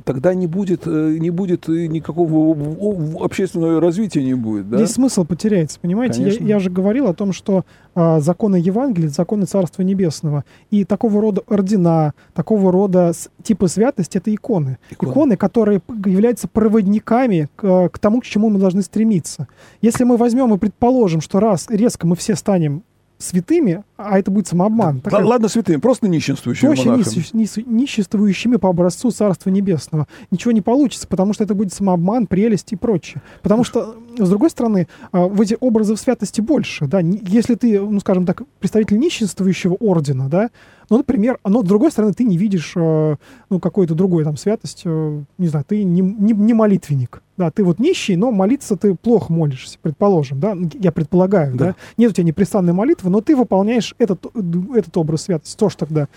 [0.04, 4.70] тогда не будет, э, не будет никакого общественного развития не будет.
[4.70, 4.78] Да?
[4.78, 6.22] Здесь смысл потеряется, понимаете?
[6.24, 7.64] Я, я же говорил о том, что
[7.95, 14.34] а, законы Евангелия, законы Царства Небесного и такого рода ордена, такого рода типа святости— это
[14.34, 14.78] иконы.
[14.91, 15.12] иконы.
[15.12, 19.48] Иконы, которые являются проводниками к, к тому, к чему мы должны стремиться.
[19.82, 22.84] Если мы возьмем и предположим, что раз резко мы все станем
[23.18, 25.01] святыми, а это будет самообман.
[25.01, 25.26] Такая...
[25.26, 27.26] Ладно, святыми, просто нищенствующими Проще монахами.
[27.65, 30.07] нищенствующими по образцу Царства Небесного.
[30.32, 33.22] Ничего не получится, потому что это будет самообман, прелесть и прочее.
[33.41, 33.95] Потому что,
[34.26, 36.88] с другой стороны, а, в эти образы в святости больше.
[36.88, 36.99] Да?
[36.99, 40.49] Если ты, ну, скажем так, представитель нищенствующего ордена, да,
[40.89, 43.15] ну, например, но с другой стороны, ты не видишь, э,
[43.49, 47.63] ну, какой-то другой там святость, э, не знаю, ты не, не, не молитвенник, да, ты
[47.63, 51.76] вот нищий, но молиться ты плохо молишься, предположим, да, я предполагаю, да, да?
[51.97, 54.26] нет у тебя непрестанной молитвы, но ты выполняешь этот,
[54.74, 56.07] этот образ святости, что ж тогда?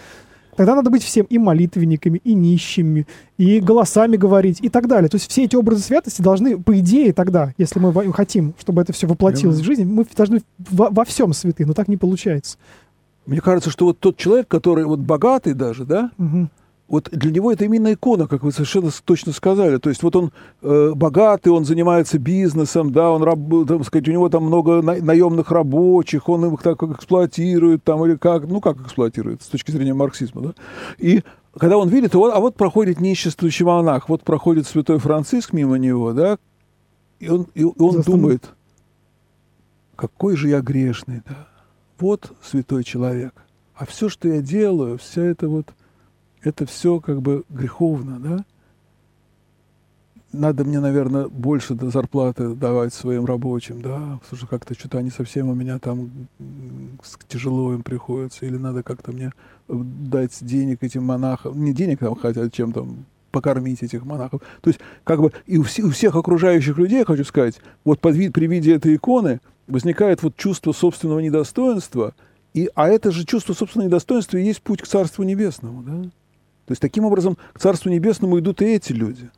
[0.56, 3.06] Тогда надо быть всем и молитвенниками, и нищими,
[3.38, 5.08] и голосами говорить, и так далее.
[5.08, 8.92] То есть все эти образы святости должны, по идее, тогда, если мы хотим, чтобы это
[8.92, 9.62] все воплотилось Прямо.
[9.62, 12.58] в жизнь, мы должны во, во всем святы, но так не получается.
[13.26, 16.48] Мне кажется, что вот тот человек, который вот богатый даже, да, угу.
[16.90, 19.78] Вот для него это именно икона, как вы совершенно точно сказали.
[19.78, 24.12] То есть вот он э, богатый, он занимается бизнесом, да, он, раб, там, сказать, у
[24.12, 28.78] него там много на, наемных рабочих, он их так эксплуатирует там или как, ну как
[28.80, 30.54] эксплуатирует с точки зрения марксизма, да.
[30.98, 31.22] И
[31.58, 36.12] когда он видит, вот, а вот проходит ниществующий монах, вот проходит святой Франциск мимо него,
[36.12, 36.36] да,
[37.20, 38.50] и он, и он думает,
[39.96, 41.46] какой же я грешный, да
[42.00, 43.32] вот святой человек.
[43.74, 45.66] А все, что я делаю, вся это вот,
[46.42, 48.44] это все как бы греховно, да?
[50.32, 55.54] Надо мне, наверное, больше зарплаты давать своим рабочим, да, что как-то что-то они совсем у
[55.54, 56.28] меня там
[57.26, 59.32] тяжело им приходится, или надо как-то мне
[59.66, 64.42] дать денег этим монахам, не денег там, хотя чем там покормить этих монахов.
[64.60, 68.14] То есть, как бы, и у, вс- у всех окружающих людей, хочу сказать, вот под
[68.14, 72.14] вид, при виде этой иконы, возникает вот чувство собственного недостоинства,
[72.54, 75.82] и, а это же чувство собственного недостоинства и есть путь к Царству Небесному.
[75.82, 76.10] Да?
[76.70, 79.28] То есть таким образом к Царству Небесному идут и эти люди.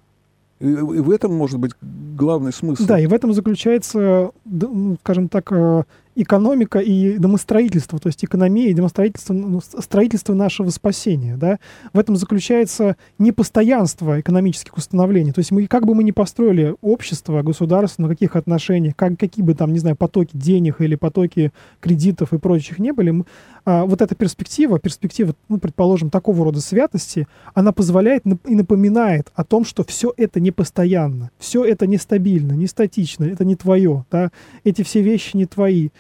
[0.61, 2.85] И, и в этом может быть главный смысл.
[2.85, 8.69] Да, и в этом заключается, ну, скажем так, э, экономика и домостроительство, то есть экономия
[8.69, 11.37] и домостроительство, ну, строительство нашего спасения.
[11.37, 11.59] Да?
[11.93, 15.33] В этом заключается непостоянство экономических установлений.
[15.33, 19.45] То есть мы, как бы мы ни построили общество, государство, на каких отношениях, как, какие
[19.45, 23.25] бы там, не знаю, потоки денег или потоки кредитов и прочих не были, мы,
[23.65, 29.45] а, вот эта перспектива, перспектива, ну, предположим, такого рода святости, она позволяет и напоминает о
[29.45, 34.31] том, что все это не постоянно, все это нестабильно, не статично, это не твое, да?
[34.65, 35.91] эти все вещи не твои.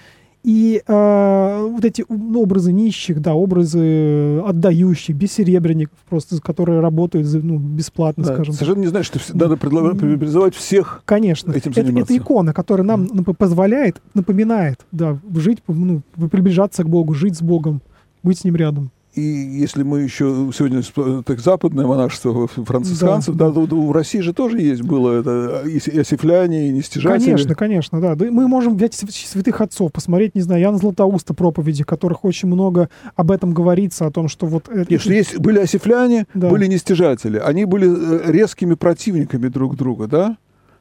[0.45, 7.59] И э, вот эти ну, образы нищих, да, образы отдающих, бессеребренников, просто, которые работают ну,
[7.59, 11.53] бесплатно, да, скажем Совершенно не значит, что надо призывать всех Конечно.
[11.53, 12.13] этим заниматься.
[12.13, 13.35] Это, это икона, которая нам mm.
[13.35, 17.81] позволяет, напоминает, да, жить, ну, приближаться к Богу, жить с Богом,
[18.25, 18.91] быть с Ним рядом.
[19.15, 20.83] И если мы еще сегодня
[21.23, 26.69] так западное монашество францисканцев, да, Да, у России же тоже есть было это и осифляне,
[26.69, 27.27] и нестяжатели.
[27.27, 28.15] Конечно, конечно, да.
[28.15, 32.25] Да Мы можем взять св- святых отцов, посмотреть, не знаю, Яна Златоуста проповеди, в которых
[32.25, 34.71] очень много об этом говорится, о том, что вот...
[34.71, 36.49] э, Нет, что есть, были осифляне, Да.
[36.49, 37.37] были нестяжатели.
[37.37, 37.89] Они были
[38.29, 40.37] э, резкими противниками друг друга, да?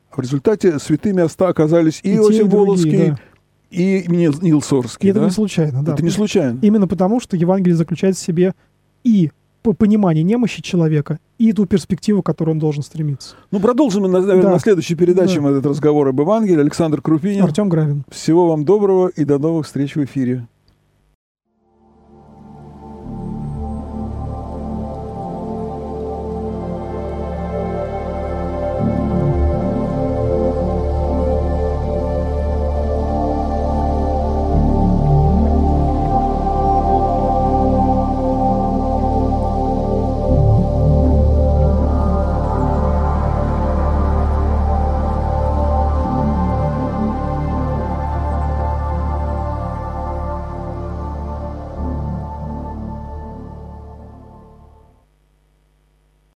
[0.09, 3.19] А в результате святыми оказались и, и Иосиф Волоцкий, да.
[3.71, 5.25] И Нил, Нил И Сорский, это да?
[5.25, 5.93] не случайно, да.
[5.93, 6.59] Это не случайно.
[6.61, 8.53] Именно потому, что Евангелие заключает в себе
[9.03, 9.31] и
[9.63, 13.35] по- понимание немощи человека, и ту перспективу, к которой он должен стремиться.
[13.51, 14.51] Ну, продолжим, на- наверное, Да.
[14.51, 15.41] на следующей передаче Да.
[15.41, 16.59] мы этот разговор об Евангелии.
[16.59, 17.43] Александр Крупинин.
[17.43, 18.03] Артем Гравин.
[18.09, 20.47] Всего вам доброго и до новых встреч в эфире.